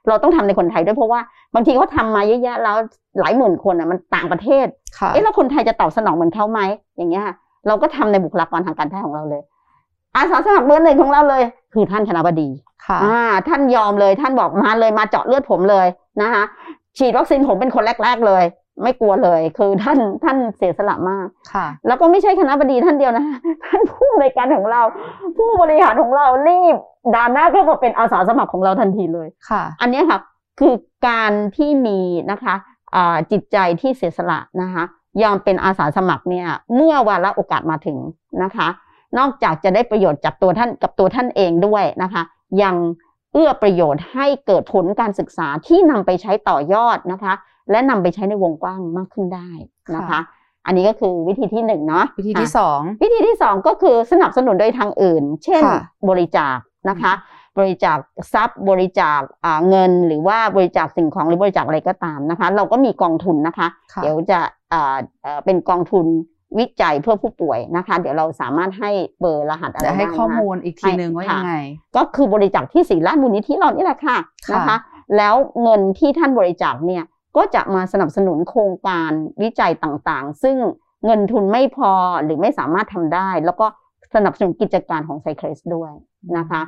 [0.08, 1.20] เราต้องทำในคนไทยด้วยเพราะว่า
[1.56, 2.78] บางทีเขาทำมาเยอะแยะแล้ว
[3.20, 4.68] หลายหมื่นคนอะมันต่างประเทศ
[5.00, 6.62] ค่ะเอ๊ะแล้วคนไทยจะตอบสนองเหมือนเขาไหม
[6.98, 7.36] อย่างเงี้ยค่ะ
[7.68, 9.42] เราก็ทำในบุคลากรทางการแพทย์ของเราเลย
[10.16, 12.50] อาสาสมัครเบอร์หนึ่งของเราเลย คือท่านคณะบดี
[12.86, 15.88] ค่ะอ่าท่านยอมเลยท่านบอกมาเลยมาเจาะเลือดผมเลย
[16.22, 16.44] นะคะ
[16.98, 18.44] ฉีดวัคซีนผมเป็นคนแรก ๆเลย
[18.84, 24.82] ไม่กลัวเลย คือท่านท่านเสียสละมากค่ะ แล้วก็ไม่ใช่คณะบดีท่านเดียวนะคะท่านผู้ในวยการของเรา
[25.38, 26.76] ผู้บริหารของเรารีบ
[27.16, 30.20] ด่านหน้าเข้ามาเป็นอาสาสมัครของเราทันทีเลยค่ะ อันเนี้ยค่ะ
[30.60, 30.74] คือ
[31.08, 32.00] การที่มี
[32.32, 32.56] นะคะ
[32.96, 34.84] อ่าจิตใจที่เสียสละนะคะ
[35.24, 37.98] ยอมเป็นอาสาสมัครเนี่ยเมื่อวาระโอกาสมาถึง
[38.44, 38.68] นะคะ
[39.18, 42.24] นอกจากจะได้ประโยชน์จากตัวท่านกับตัวท่านเองด้วยนะคะ
[42.64, 42.76] ยัง
[43.34, 47.34] เอื้อประโยชน์ให้เกิดผลการศึกษาที่นำไปใช้ต่อยอดนะคะ
[47.72, 49.50] และนำไปใช้ในวงกว้างมากขึ้นได้
[49.96, 50.22] นะคะค่ะ
[50.66, 56.58] อันนี้ก็คือวิธีที่หนึ่งเนาะวิธีที่อะสองวิธีที่สองก็คือสนับสนุนโดยทางอื่น เช่นค่ะบริจาค
[56.90, 57.14] นะคะ
[57.58, 57.98] บริจาค
[58.34, 64.40] ทรัพย์ บริจาคอ่าเงินหรือว่าบริจาคสิ่งของหรือบริจาคอะไรก็ตามนะคะ เราก็มีกองทุนนะคะค่ะเดี๋ยวจะ
[64.74, 66.06] อ่าเอ่อเป็นกองทุน
[66.60, 71.56] วิจัยเพื่อผู้ป่วยนะคะ เดี๋ยวเราสามารถให้เบอร์รหัสอะไรจะให้ได้นะคะข้อมูลอีกทีนึงว่าค่ะยังไง
[71.96, 74.78] ก็คือบริจาคที่ศรีราชมูลนิธิเรานี่แหละค่ะค่ะนะคะ
[75.18, 77.04] แล้วเงินที่ท่านบริจาคเนี่ย
[77.38, 79.12] ก็จะมาสนับสนุนโครงการ
[79.42, 80.58] วิจัยต่างๆ ซึ่ง
[81.06, 81.92] เงินทุนไม่พอ
[82.24, 83.66] หรือไม่สามารถทำได้ แล้วก็
[84.16, 85.92] สนับสนุนกิจการของไซเครสด้วย
[86.38, 86.62] นะคะ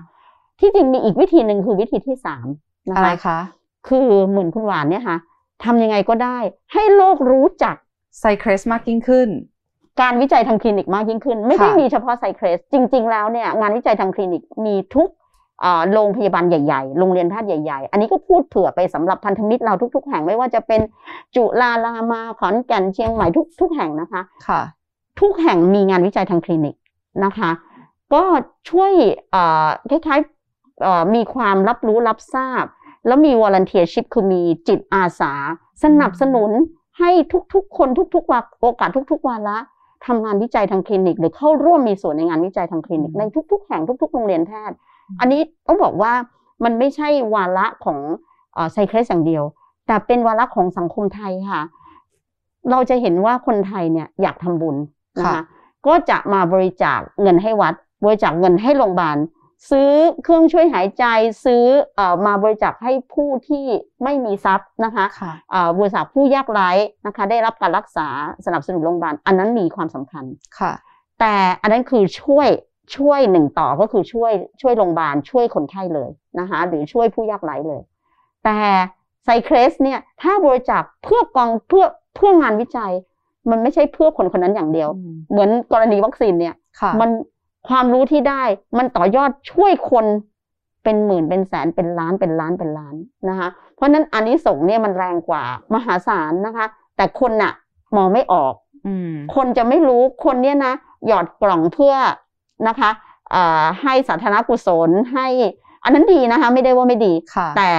[0.60, 2.48] ที่จริงมีอีกวิธีหนึ่งคือวิธีที่สาม
[2.90, 3.40] นะอะไรคะคะ
[3.88, 5.18] คือเหมือนคุณหวานเนี่ยค่ะ
[5.64, 6.38] ทำยังไงก็ได้
[6.74, 7.76] ให้โลกรู้จัก
[8.20, 9.30] ไซเครสมากยิ่งขึ้น
[10.02, 15.21] การวิจัยทางคลินิกมากยิ่งขึ้น ไม่ได้ค่ะมีเฉพาะไซเครสจริง ๆ แล้วเนี่ยงานวิจัยทางคลินิกมีทุกอ่า
[15.94, 20.82] โรงพยาบาลใหญ่ๆ โรงเรียนแพทย์ใหญ่ ๆ อันนี้ก็พูดเผื่อไปสำหรับพันธมิตรเราทุก ๆ แห่งไม่ว่าจะเป็น
[21.36, 24.62] จุฬารามาขอนแก่นเชียงใหม่ทุกทุกแห่งนะคะ ค่ะ
[25.20, 26.76] ทุกแห่งมีงานวิจัยทางคลินิก
[27.26, 27.52] นะคะ
[28.14, 28.24] ก็
[28.70, 28.92] ช่วย
[29.32, 32.66] เอ่อคล้ายๆเอ่อมีความรับรู้รับทราบ
[33.08, 35.34] แล้วมี volunteership คือมีจิตอาสา
[35.84, 36.52] สนับสนุน
[37.00, 37.12] ให้
[37.54, 39.58] ทุกๆ คนทุกๆวาโอกาสทุก ๆวาระ
[40.06, 44.78] ทำงานวิจัยทางคลินิก หรือเข้าร่วมมีส่วนในงานวิจัยทางคลินิกอืมในทุก ๆ แห่งทุก ๆ โรงเรียนแพทย์
[45.20, 46.14] อันนี้ต้องบอกว่า
[46.64, 48.00] มันไม่ใช่วาระของ
[48.72, 49.44] ไซเครสอย่างเดียว
[49.88, 51.62] แต่เป็นวาระของสังคมไทยค่ะ
[52.72, 54.76] เราจะเห็นว่าคนไทยเนี่ยอยากทำบุญ
[55.20, 55.42] นะคะค่ะ
[55.88, 59.18] ก็จะมาบริจาคเงินให้วัด บริจาคเงินให้โรงพยาบาล
[59.70, 59.92] ซื้อ
[60.24, 61.06] เครื่องช่วยหายใจ
[61.46, 61.64] ซื้อ
[61.96, 63.66] เอ่อมาบริจาคให้ผู้ที่
[64.04, 66.70] ไม่มีทรัพย์นะคะค่ะเอ่อบริจาคผู้ยากไร้
[67.06, 68.08] นะคะ ได้รับการรักษา
[68.46, 70.26] สนับสนุนโรงพยาบาล อันนั้นมีความสำคัญ
[70.60, 70.74] ค่ะ
[71.20, 72.48] แต่อันนั้นคือช่วย
[72.98, 77.82] ช่วยหนึ่งต่อก็คือช่วยช่วยโรงพยาบาลช่วยคนไข้เลยนะคะหรือช่วยผู้ยากไร้เลย
[78.44, 78.58] แต่
[79.24, 82.92] ไซเครสเนี่ยถ้าบริจาคเพื่อกองเพื่อเพื่องานวิจัย
[83.50, 87.10] มันไม่ใช่เพื่อคนคนนั้นอย่างเดียวอืมเหมือนกรณีวัคซีนเนี่ยค่ะมัน
[87.68, 88.44] ความรู้ที่ได้
[88.78, 90.06] มันต่อยอดช่วยคน
[90.84, 92.96] เป็นหมื่นเป็นแสนเป็นล้านเป็นล้านเป็นล้าน
[93.30, 95.44] นะคะ เพราะฉะนั้นอันนี้ส่งส์เนี่ยมันแรงกว่า
[95.74, 96.66] มหาศาลนะคะ
[96.98, 97.54] แต่คนน่ะ
[97.98, 98.54] มองไม่ออก
[98.88, 100.74] อืมคนจะไม่รู้คนเนี่ยนะ
[101.08, 101.94] หยอดกล่องเพื่อ
[102.68, 102.90] นะคะ
[103.34, 105.28] อ่าให้สาธารณกุศลให้
[105.84, 107.72] อันนั้นดีนะคะ ไม่ได้ว่าไม่ดีค่ะแต่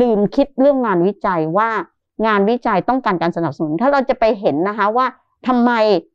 [0.00, 1.70] ลืมคิดเรื่องงานวิจัยว่า
[2.26, 5.06] งานวิจัยต้องการการสนับสนุน ถ้าเราจะไปเห็นนะคะว่า
[5.48, 5.72] ทำไม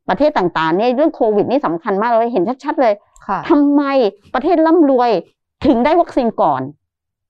[0.08, 2.94] ประเทศต่างๆเนี่ยเรื่องโควิดนี่สำคัญมากเราเห็นชัดๆเลย
[3.26, 3.82] ค่ะทำไม
[4.34, 5.10] ประเทศร่ำรวย
[5.66, 6.62] ถึงได้วัคซีนก่อน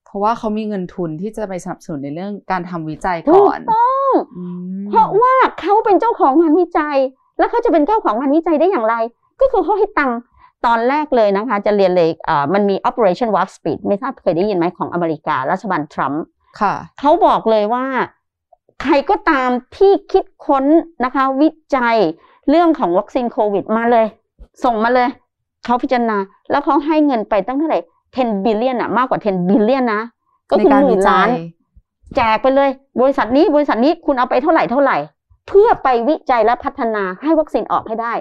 [0.05, 4.43] เพราะว่าเขามีเงินทุนที่จะไปสนับสนุนในเรื่องการทำวิจัยถูก่กอนต้องอื
[4.79, 6.97] มเพราะว่าเขาเป็นเจ้าของงานวิจัย
[7.37, 8.95] แล้วเขาจะเป็นเจ้าของงานวิจัยได้อย่างไร
[9.41, 10.17] ก็คือเขาให้ตังค์
[10.65, 16.23] ตอนแรกเลยนะคะ จะเรียนเลยอ่ามันมี Operation Warp Speed ไม่ทราบเคยได้ยินไหมของอเมริการัฐบาลทรัมป์
[16.61, 17.85] ค่ะเขาบอกเลยว่า
[18.81, 20.65] ใครก็ตามที่คิดค้น
[21.05, 21.97] นะคะ วิจัย
[22.49, 24.05] เรื่องของวัคซีนโควิดมาเลย
[24.63, 25.09] ส่งมาเลย
[25.65, 26.17] เขาพิจารณา
[26.51, 27.79] แล้วเขาให้เงินไปตั้งเท่าไหร่
[28.13, 30.01] 10 billion อะมากกว่า 10 billion นะ
[30.49, 31.31] ก็ในคือการหมื่วินจัล้านย
[32.15, 32.69] แจกไปเลย
[33.01, 34.97] บริษัทนี้บริษัทนี้คุณเอาไปเท่าไหร่เท่าไหร่
[35.47, 38.13] เพื่อไปวิจัยและพัฒนาให้วัคซีนออกให้ได้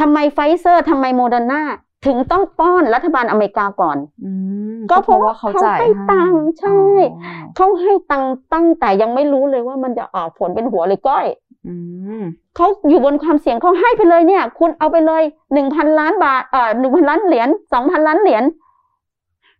[0.00, 1.62] ทำไมไฟเซอร์ทำไมโมเดอร์นา
[2.06, 4.30] ถึงต้องป้อนรัฐบาลอเมริกาก่อนอื
[4.76, 6.78] มก็เพราะว่าเขาเขาจ่ายให้ตังค์ใช่
[7.24, 11.26] อ๋อเขาให้ตังค์ตั้งแต่ยังไม่รู้เลยว่ามันจะออกผลเป็นหัวหรือก้อย
[11.66, 11.74] อื
[12.20, 12.22] ม
[12.56, 15.22] เขาอยู่บนความเสี่ยงเขาให้ไปเลยเนี่ย คุณเอาไปเลย
[15.52, 18.44] หนึ่งพันล้านบาทเอ่อหนึ่งพันล้านเหรียญสองพันล้านเหรียญ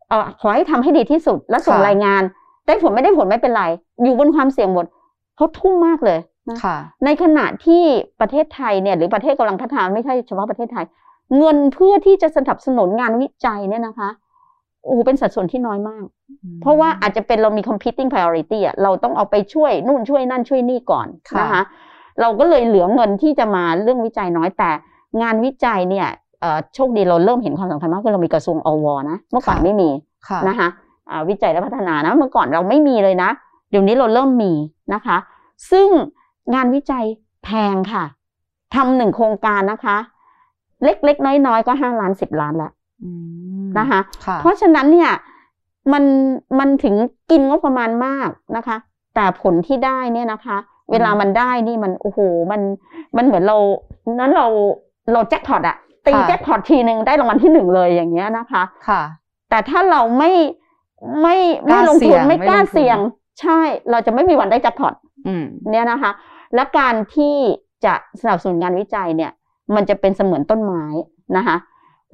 [0.09, 2.23] เอ่อขอให้ทำให้ดีที่สุดแล้วส่งค่ะรายงาน
[2.67, 3.65] ได้ผลไม่ได้ผลไม่เป็นไร
[4.03, 4.87] อยู่บนความเสี่ยงหมด
[5.37, 6.19] เขาทุ่มมากเลย
[6.51, 7.83] นะค่ะในขณะที่
[8.21, 10.85] ประเทศไทยเนี่ยหรือประเทศกำลังพัฒนาไม่ใช่เฉพาะประเทศไทย
[11.39, 14.11] เงินเพื่อที่จะสนับสนุนงานวิจัยเนี่ยนะคะ
[14.85, 16.05] โอ้โหเป็นสัดส่วนที่น้อยมาก
[16.63, 21.63] เพราะว่าอาจจะเป็นเรามี competing priority อะเราต้องเอาไปช่วยนู่นช่วยนั่นช่วยนี่ก่อนค่ะนะคะ
[22.21, 24.71] เราก็เลยเหลือเงินที่จะมาเรื่องวิจัยน้อยแต่
[25.23, 26.09] งานวิจัยเนี่ย
[26.41, 29.91] เอ่อโชคดีเราเริ่มเห็นความสำคัญมากคือเรามีกระทรวงอวนะเมื่อก่อนไม่มี
[30.29, 30.69] ค่ะนะคะ
[31.11, 33.31] อ่าวิจัยและพัฒนานะเมื่อก่อนเราไม่มีเลยนะ
[33.71, 34.53] เดี๋ยวนี้เราเริ่มมี
[34.95, 35.17] นะคะ
[35.71, 35.89] ซึ่ง
[36.55, 37.05] งานวิจัย
[37.45, 38.05] แพงค่ะ
[38.75, 39.97] ทำหนึ่งโครงการนะคะ
[40.85, 42.71] เล็กๆน้อยๆก็ห้าล้านสิบล้านละ
[43.03, 43.11] อื
[43.67, 45.11] มนะคะค่ะเพราะฉะนั้นเนี่ย
[45.93, 46.05] มัน
[46.59, 46.95] มันถึง
[47.31, 48.77] กินงบประมาณมากนะคะ
[49.15, 50.57] แต่ผลที่ได้เนี่ยนะคะ
[50.91, 52.19] เวลามันได้นี่มันโอ้โห
[52.51, 52.61] มัน
[53.17, 53.57] มันเหมือนเรา
[54.21, 54.47] นั้นเรา
[55.13, 55.77] เราแจ็คพอตอะ
[56.07, 59.03] ตีค่ะแจ็คพอตทีหนึ่งได้รางวัลที่หนึ่งเลยอย่างเงี้ยนะคะค่ะ
[59.51, 60.33] แต่ถ้าเราไม่
[61.23, 62.99] ไม่ไม่กล้าลงเสี่ทุยนงไม่ไม่กล้าลงทุนเสี่ยง
[63.41, 64.95] ใช่ เราจะไม่มีวันได้แจ็คพอต
[65.27, 66.11] อืมเนี่ยนะคะ
[66.55, 67.37] และการที่
[67.85, 69.33] จะสนับสนุนงานวิจัยเนี่ย
[69.75, 70.85] มันจะเป็นเสมือนต้นไม้
[71.37, 71.57] นะคะ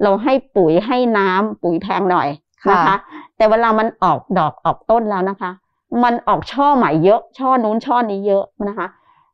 [0.03, 2.27] เราให้ปุ๋ยให้น้ำปุ๋ยแพงหน่อย
[2.71, 2.97] นะคะค่ะ
[3.37, 5.51] แต่เวลามันออกดอกออกต้นแล้วนะคะ
[6.03, 8.87] มันออกช่อใหม่เยอะ ช่อนู้นช่อนี้เยอะนะคะ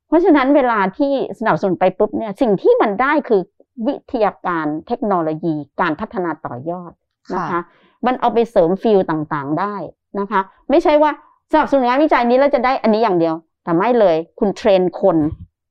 [0.08, 3.42] เพราะฉะนั้นเวลาที่สนับสนุนไปปุ๊บเนี่ยสิ่งที่มันได้คือ
[3.88, 6.92] วิทยาการเทคโนโลยีการพัฒนาต่อยอด
[7.36, 7.60] นะคะ
[8.06, 9.76] มันเอาไปเสริมฟิลต่างๆได้
[10.20, 11.12] นะคะ ไม่ใช่ว่า
[11.52, 13.36] สนับสนุนงานวิจัยนี้แล้วจะได้อันนี้อย่างเดียว
[13.70, 15.18] แต่ไม่เลย คุณเทรนคน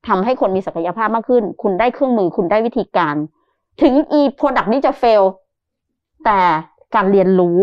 [0.09, 3.15] ทำให้คนมีศักยภาพมากขึ้น คุณได้เครื่องมือ คุณได้วิธีการ
[3.83, 5.25] ถึง e product นี้จะ fail
[6.25, 6.39] แต่
[6.95, 7.59] การเรียนรู้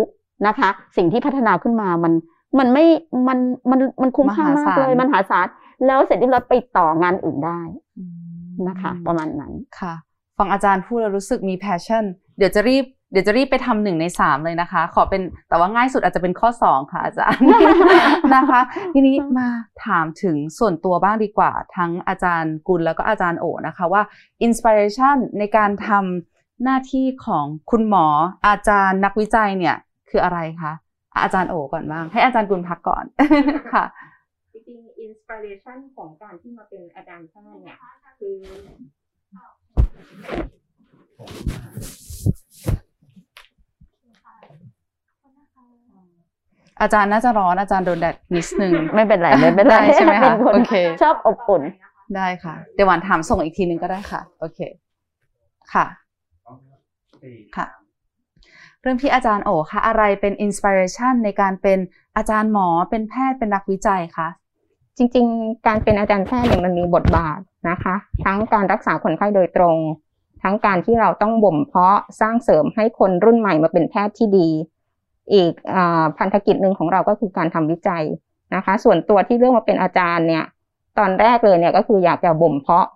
[0.48, 2.14] นะคะ สิ่งที่พัฒนาขึ้นมามัน
[2.60, 2.86] มันไม่
[3.28, 3.40] มัน
[3.72, 7.62] มัน มันคุ้มค่ามากเลยมมันหาศาลหาศาลแล้วเสร็จเรียบร้อยไปต่องานอื่นได้
[7.98, 8.04] อื
[8.46, 9.94] มนะคะ ประมาณนั้น ค่ะ
[10.38, 12.04] ฟังอาจารย์พูดแล้วรู้สึกมี passion
[12.38, 17.46] เดี๋ยวจะรีบเดี๋ยวจะรีบไปทำหนึ่งในสามเลยนะคะ ขอเป็นแต่ว่าง่ายสุดอาจจะเป็นข้อสองค่ะอาจารย์
[18.36, 18.62] นะคะ
[18.94, 19.48] ทีนี้มา
[19.86, 24.02] ถามถึงส่วนตัวบ้างดีกว่า ทั้งอาจารย์กุลแล้วก็อาจารย์โอนะคะว่า
[24.46, 28.08] inspiration ในการทำหน้าที่ของคุณหมอ
[28.48, 29.76] อาจารย์นักวิจัยเนี่ย
[30.10, 30.74] คืออะไรคะ
[31.14, 33.06] อะอาจารย์โอก่อนบ้าง ให้อาจารย์กุลพักก่อน
[33.74, 33.86] ค่ะ
[34.54, 37.78] จริงๆ inspiration ของการที่มาเป็นอาจารย์แพทย์เนี่ย
[38.20, 38.36] คือ
[46.82, 51.64] อาจารย์น่าจะร้อนอาจารย์โดนแดดนิดนึง ไม่เป็นไรไม่เป็นไรได้ใช่ไหมคะป็นนโอเค ชอบอบอุ่น
[52.16, 54.60] ได้ค่ะ เดี๋ยวหวานถามส่งอีกทีนึงก็ได้ค่ะ โอเค
[55.74, 55.86] ค่ะ
[57.58, 57.68] ค่ะ
[58.82, 61.80] เริ่มที่อาจารย์โอค่ะ อะไรเป็น inspiration ในการเป็น
[62.18, 64.28] อาจารย์หมอเป็นแพทย์เป็นนักวิจัยคะ
[64.98, 69.78] จริง ๆ การเป็นอาจารย์แพทย์เนี่ยมันมีบทบาทนะคะ ทั้งการรักษาคนไข้โดยตรง
[70.44, 74.50] ทั้งการที่เราต้องบ่มเพาะสร้างเสริมให้คนรุ่นใหม่มาเป็นแพทย์ที่ดี
[75.34, 78.04] อีกอาพันธกิจหนึ่งของเราก็คือการทำวิจัย
[78.56, 80.44] นะคะ ส่วนตัวที่เรื่องมาเป็นอาจารย์เนี่ย
[80.98, 82.88] ตอนแรกเลยเนี่ยก็คืออยากจะบ่มเพาะ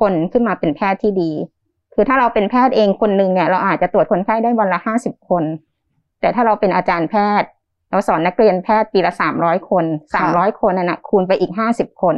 [0.00, 1.30] คนขึ้นมาเป็นแพทย์ที่ดี
[1.94, 5.44] คือถ้าเราเป็นแพทย์เองคนหนึ่งเนี่ยเราอาจจะตรวจคนไข้ได้วันละห้าสิบคน
[6.20, 7.48] แต่ถ้าเราเป็นอาจารย์แพทย์
[7.90, 12.16] เราสอนนักเรียนแพทย์ปีละสามร้อยคนสามร้อยคนนั่นนะคูณไปอีกห้าสิบคน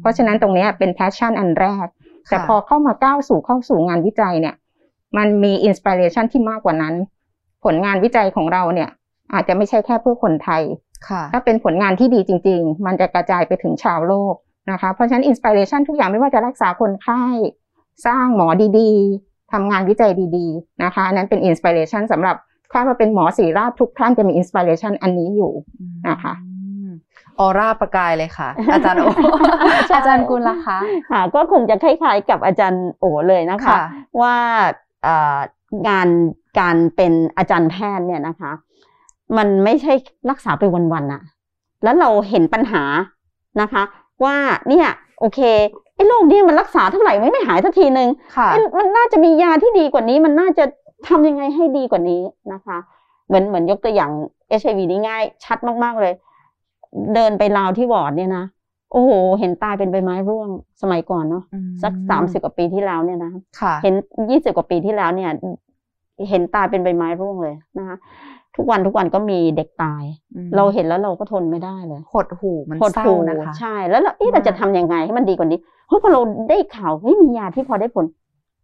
[0.00, 1.86] เพราะฉะนั้นตรงเนี้ยเป็น passion อันแรก
[2.28, 4.54] แต่พอเข้ามาก้าวสู่เข้าสู่งานวิจัยเนี่ย
[5.16, 6.94] มันมี inspiration ที่มากกว่านั้น
[7.66, 8.90] ผลงานวิจัยของเราเนี่ย
[9.34, 10.62] อาจจะไม่ใช่แค่เพื่อคนไทย
[11.08, 14.34] ค่ะถ้าเป็นผลงานที่ดีจริง ๆ มันจะกระจายไปถึงชาวโลก
[14.70, 17.24] นะคะ เพราะฉะนั้น inspiration ทุกอย่างไม่ว่าจะรักษาคนไข้
[18.06, 18.48] สร้างหมอ
[18.78, 22.36] ดีๆทำงานวิจัยดีๆนะคะอันนั้นเป็นอินสปิเรชันสำหรับ
[22.72, 25.52] ถ้ามาเป็นหมอศิริราชทุกท่านจะมีอินสปิเรชันอันนี้อยู่
[26.08, 26.52] นะคะอื
[26.86, 26.88] ม
[27.38, 29.06] ออร่าประกายเลยค่ะ อาจารย์โอ
[29.88, 30.78] ใช่อาจารย์กุลล่ะคะ
[31.10, 33.82] ค่ะก็คงจะคล้ายๆกับอาจารย์โอเลยนะคะค่ะ
[34.20, 34.34] ว่า
[35.06, 35.38] อ่า
[35.88, 36.08] งาน
[36.58, 38.52] การเป็นอาจารย์แพทย์เนี่ยนะคะ
[39.36, 39.92] มันไม่ใช่
[40.30, 41.22] รักษาไปวันๆอะ
[41.84, 42.82] แล้วเราเห็นปัญหา
[43.60, 43.82] นะคะ
[44.24, 44.36] ว่า
[44.68, 44.88] เนี่ย
[45.20, 45.40] โอเค
[45.94, 50.64] ไอ้โรคนี้มันรักษาเท่าไหร่ไม่ไม่หายสักทีนึงค่ะเอ้ยมันน่าจะมียาที่ดีกว่านี้ มันน่าจะ
[51.08, 52.22] ทำยังไงให้ดีกว่านี้
[52.52, 52.78] นะคะ
[53.26, 54.10] เหมือนเหมือนยกตัวอย่าง
[54.48, 56.12] เอชไอวีนี่ง่าย ชัดมากๆเลย
[57.14, 58.44] เดินไปลาวที่วอร์ดเนี่ยนะ
[58.92, 59.10] โอ้โห
[59.40, 60.48] เห็นตายเป็นใบไม้ร่วง
[60.82, 63.94] สมัยก่อนเนาะอืมสักสามสิบกว่าปีที่แล้วเนี่ยนะค่ะเห็น
[64.30, 65.30] ยี่สิบกว่าปีที่แล้วเนี่ย
[66.30, 67.96] เห็นตายเป็นใบไม้ร่วงเลยนะคะ
[68.56, 70.04] ทุกวันทุกวันก็มีเด็กตาย
[70.34, 78.04] อืมเราเห็นแล้วเราก็ทนไม่ได้เลยหดหูมันหดเศร้าหู่นะคะใช่ แล้วเราเอ๊ะมากเราจะทำยังไงให้มันดีกว่านี้เพราะพอเราได้ข่าวเฮ้ยมียาที่พอได้ผล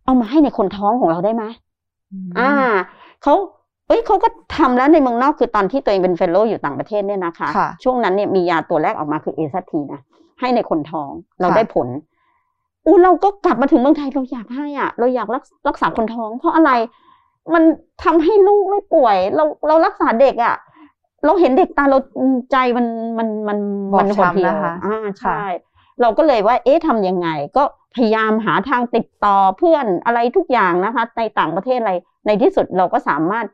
[0.04, 2.52] เอามาให้ในคนท้องของเราได้ไหมอ่า
[3.22, 3.34] เขา
[3.88, 10.00] เอ้ยเขาก็ทำแล้วในเมืองนอกคือตอนที่ตัวเองเป็น fellow อยู่ต่างประเทศเนี่ยนะคะค่ะช่วงนั้นเนี่ยมียาตัวแรกออกมาคือ AZT นะ
[10.40, 11.88] ให้ในคนท้องเราค่ะได้ผล
[12.86, 16.70] อู้เราก็กลับมาถึงเมืองไทยเราอยากให้อะ เราอยากรักรักษาคนท้อง เพราะอะไร
[17.54, 17.62] มัน
[18.04, 20.56] ทำให้ลูกไม่ป่วย เราเรารักษาเด็กอะ
[21.24, 21.98] เราเห็นเด็กตายเรา
[22.52, 22.86] ใจมัน
[23.18, 23.58] มันมัน
[23.92, 25.48] บอบมันหดช้ำเหี่ยวนะคะอ่าค่ะใช่
[26.00, 27.62] เราก็เลยว่า เอ๊ะทำยังไง ก็
[27.94, 31.92] พยายามหาทางติดต่อเพื่อนอะไรทุกอย่างนะคะ ในต่างประเทศอะไร
[32.26, 33.46] ในที่สุดเราก็สามารถ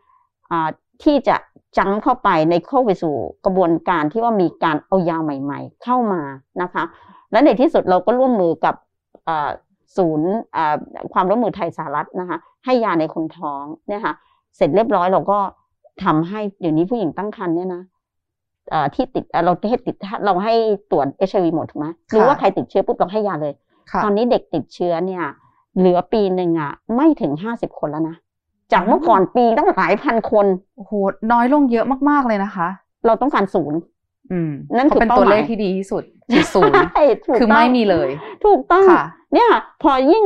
[0.51, 0.69] อ่า
[1.05, 1.37] ที่จะ
[1.79, 3.15] จังเข้าไปในเข้าไปสู่
[3.45, 6.23] กระบวนการที่ว่ามีการเอายาใหม่ ๆ เข้ามา
[6.63, 6.85] นะคะ
[7.33, 8.75] และในที่สุดเราก็ร่วมมือกับ
[9.29, 9.51] อ่า
[9.97, 10.77] ศูนย์อ่า
[11.13, 14.15] ความร่วมมือไทยสหรัฐนะคะ ให้ยาในคนท้องเนี่ยค่ะ
[14.57, 15.39] เสร็จเรียบร้อยเราก็
[16.05, 17.83] ทำให้เดี๋ยวนี้ผู้หญิงตั้งครรภ์เนี่ยนะ
[18.71, 20.55] เอ่อที่ติดเอ่อเราให้ติดเราให้
[20.91, 23.53] ตรวจเอชไอวีหมดถูกไหมรู้ว่าใครติดเชื้อปุ๊บเราให้ยาเลย
[23.91, 25.25] ค่ะตอนนี้เด็กติดเชื้อเนี่ย
[25.79, 28.17] เหลือปีหนึ่งอะ ไม่ถึงห้าสิบคนแล้วนะ
[28.73, 30.47] จากเมื่อก่อนปีตั้งหลายพันคน
[30.77, 30.93] โอ้โห
[31.33, 32.69] น้อยลงเยอะมากๆเลยนะคะ
[33.07, 33.79] เราต้องการศูนย์
[34.33, 36.03] อืมนั่นคือเขาเป็นเป้าตัวหมายเลขที่ดีที่สุด
[36.33, 38.09] คือศูนย์ใช่ถูกคือต้งไม่มีเลย
[38.45, 39.05] ถูกต้องค่ะ
[39.35, 39.49] เนี่ย
[39.83, 40.25] พอยิ่ง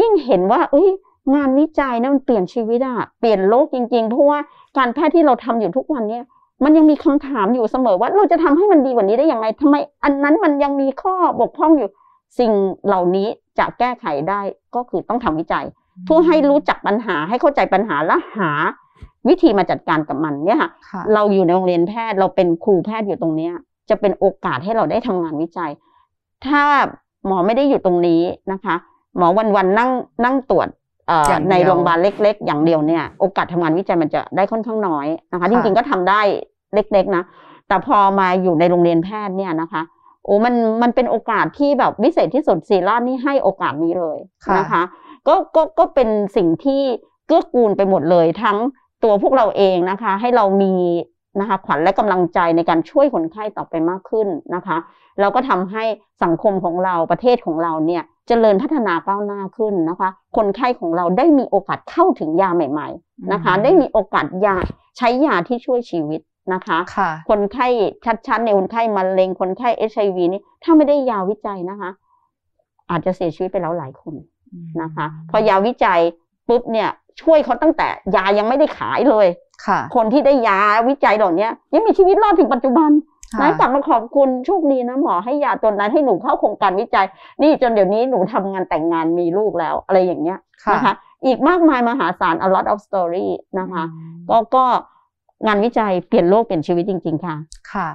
[0.00, 0.88] ยิ่งเห็นว่า เอ้ย
[1.34, 4.38] งานวิจัยนะมันเปลี่ยนชีวิตอะเปลี่ยนโลกจริง ๆ เพราะว่า
[4.78, 6.24] การแพทย์ที่เราทำอยู่ทุกวันเนี่ย
[6.64, 11.88] มันยังมีคำถามอยู่เสมอว่าเราจะทำให้มันดีกว่านี้ได้ยังไงทำไม อันนั้นมันยังมีข้อบกพร่องอยู่
[12.38, 12.52] สิ่ง
[12.86, 14.40] เหล่านี้จะแก้ไขได้
[14.74, 15.64] ก็คือต้องทำวิจัย
[16.04, 18.50] เพื่อให้รู้จักปัญหาให้เข้าใจปัญหาและหา
[19.28, 23.52] วิธีมาจัดการกับมันเนี่ยค่ะค่ะเราอยู่ในโรงเรียนแพทย์เราเป็นครูแพทย์อยู่ตรงเนี้ย
[23.90, 25.70] จะเป็นโอกาสให้เราได้ทำงานวิจัย
[26.46, 26.62] ถ้า
[27.26, 28.74] หมอไม่ได้อยู่ตรงนี้นะคะ
[29.16, 29.90] หมอวันๆนั่ง
[30.24, 36.20] นั่งตรวจเอ่ออย่างเดียว ในโรงพยาบาลเล็ก ๆ อย่างเดียวเนี่ยโอกาสทำงานวิจัยมันจะได้ค่อนข้างน้อยนะคะจค่ะริงๆก็ทำได้
[36.74, 37.22] เล็กๆนะ
[37.68, 39.82] แต่พอมาอยู่ในโรงเรียนแพทย์เนี่ยนะคะ
[40.24, 44.82] โอ้มันมันเป็นโอกาสที่แบบวิเศษที่สุดศิริราชนี่ให้โอกาสนี้เลยค่ะนะคะ
[45.28, 46.82] ก็ก็ก็เป็นสิ่งที่
[47.26, 48.58] เกื้อกูลไปหมดเลยทั้ง
[49.04, 50.74] ตัวพวกเราเองนะคะ ให้เรามี
[51.40, 54.76] นะคะขวัญและกำลังใจในการช่วยคนไข้ต่อไปมากขึ้นนะคะ
[55.20, 55.84] เราก็ทำให้
[56.22, 64.56] สังคมของเราประเทศของเราเนี่ย เจริญพัฒนาก้าวหน้าขึ้นนะคะ คนไข้ของเราได้มีโอกาสเข้าถึงยาใหม่ ๆนะคะ ได้มีโอกาสยา
[64.96, 66.20] ใช้ยาที่ช่วยชีวิต
[66.54, 67.66] นะคะค่ะคนไข้
[68.26, 71.90] ชัดๆในคนไข้มะเร็งคนไข้เอชไอวีนี่ถ้าไม่ได้ยาวิจัยนะคะ
[72.90, 74.14] อาจจะเสียชีวิตไปแล้วหลายคน
[74.82, 76.00] นะคะ พอยาวิจัย
[76.48, 76.88] ปุ๊บเนี่ย
[77.22, 79.26] ช่วยเขาตั้งแต่ยายังไม่ได้ขายเลย
[79.66, 80.58] ค่ะคนที่ได้ยา
[80.88, 82.90] วิจัยเหล่านี้ยังมีชีวิตรอดถึงปัจจุบัน
[83.32, 87.06] ค่ะนะกลับมาขอบคุณโชคดีนะหมอให้ยาตัวนั้นให้หนูเข้าโครงการวิจัย
[87.42, 93.28] นี่จนเดี๋ยวนี้หนูทำงานแต่งงานมีลูกแล้ว อะไรอย่างเงี้ยค่ะนะคะอีกมากมายมหาศาล a lot of story
[93.58, 94.64] นะคะอืมก็ก็
[95.46, 97.36] งานวิจัยเปลี่ยนโลกเปลี่ยนชีวิตจริง ๆ ค่ะ
[97.72, 97.88] ค่ะ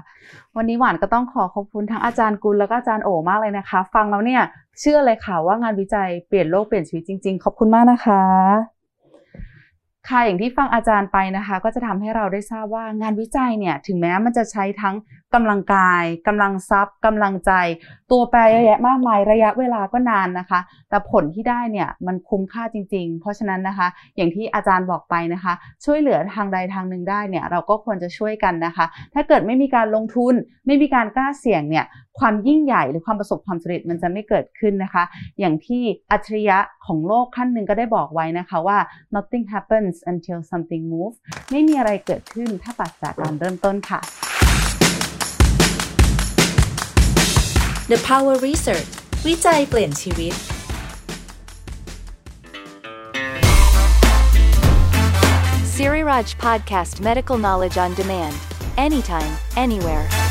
[0.55, 4.41] วันนี้หวานก็ต้องขอขอบคุณทั้งอาจารย์กุลแล้วก็อาจารย์โอมากเลยนะคะ ฟังแล้วเนี่ย
[4.79, 8.74] เชื่อเลยค่ะว่างานวิจัยเปลี่ยนโลกเปลี่ยนชีวิตจริง ๆ ขอบคุณมากนะคะ
[10.09, 14.95] ค่ะอย่างที่ฟังอาจารย์ไปนะคะ ก็จะทำให้เราได้ทราบว่างานวิจัยเนี่ยถึงแม้มันจะใช้ทั้ง
[15.33, 17.51] กำลังกายกำลังทรัพย์กำลังใจ
[18.11, 25.53] ตัวแปรเยอะแยะมากมายระยะเวลาก็นานนะคะ แต่ผลที่ได้เนี่ยมันคุ้มค่าจริง ๆ เพราะฉะนั้นนะคะ อย่างที่อาจารย์บอกไปนะคะ
[25.85, 30.33] ช่วยเหลือทางใดทางหนึ่งได้เนี่ยเราก็ควรจะช่วยกันนะคะ ถ้าเกิดไม่มีการลงทุน
[30.65, 31.85] ไม่มีการกล้าเสี่ยงเนี่ย
[32.19, 35.03] ความยิ่งใหญ่หรือความประสบความสำเร็จมันจะไม่เกิดขึ้นนะคะ
[35.39, 38.77] อย่างที่อัจฉริยะของโลกท่านหนึ่งก็ได้บอกไว้นะคะว่า
[39.15, 41.17] nothing happens until something moves
[41.51, 43.99] ไม่มีอะไรเกิดขึ้นถ้าปราศจากการเริ่มต้นค่ะ
[47.91, 48.91] The Power Research
[49.27, 50.33] วิจัยเปลี่ยนชีวิต
[55.73, 58.35] Siri Raj Podcast Medical Knowledge on Demand.
[58.77, 60.24] Anytime, anywhere.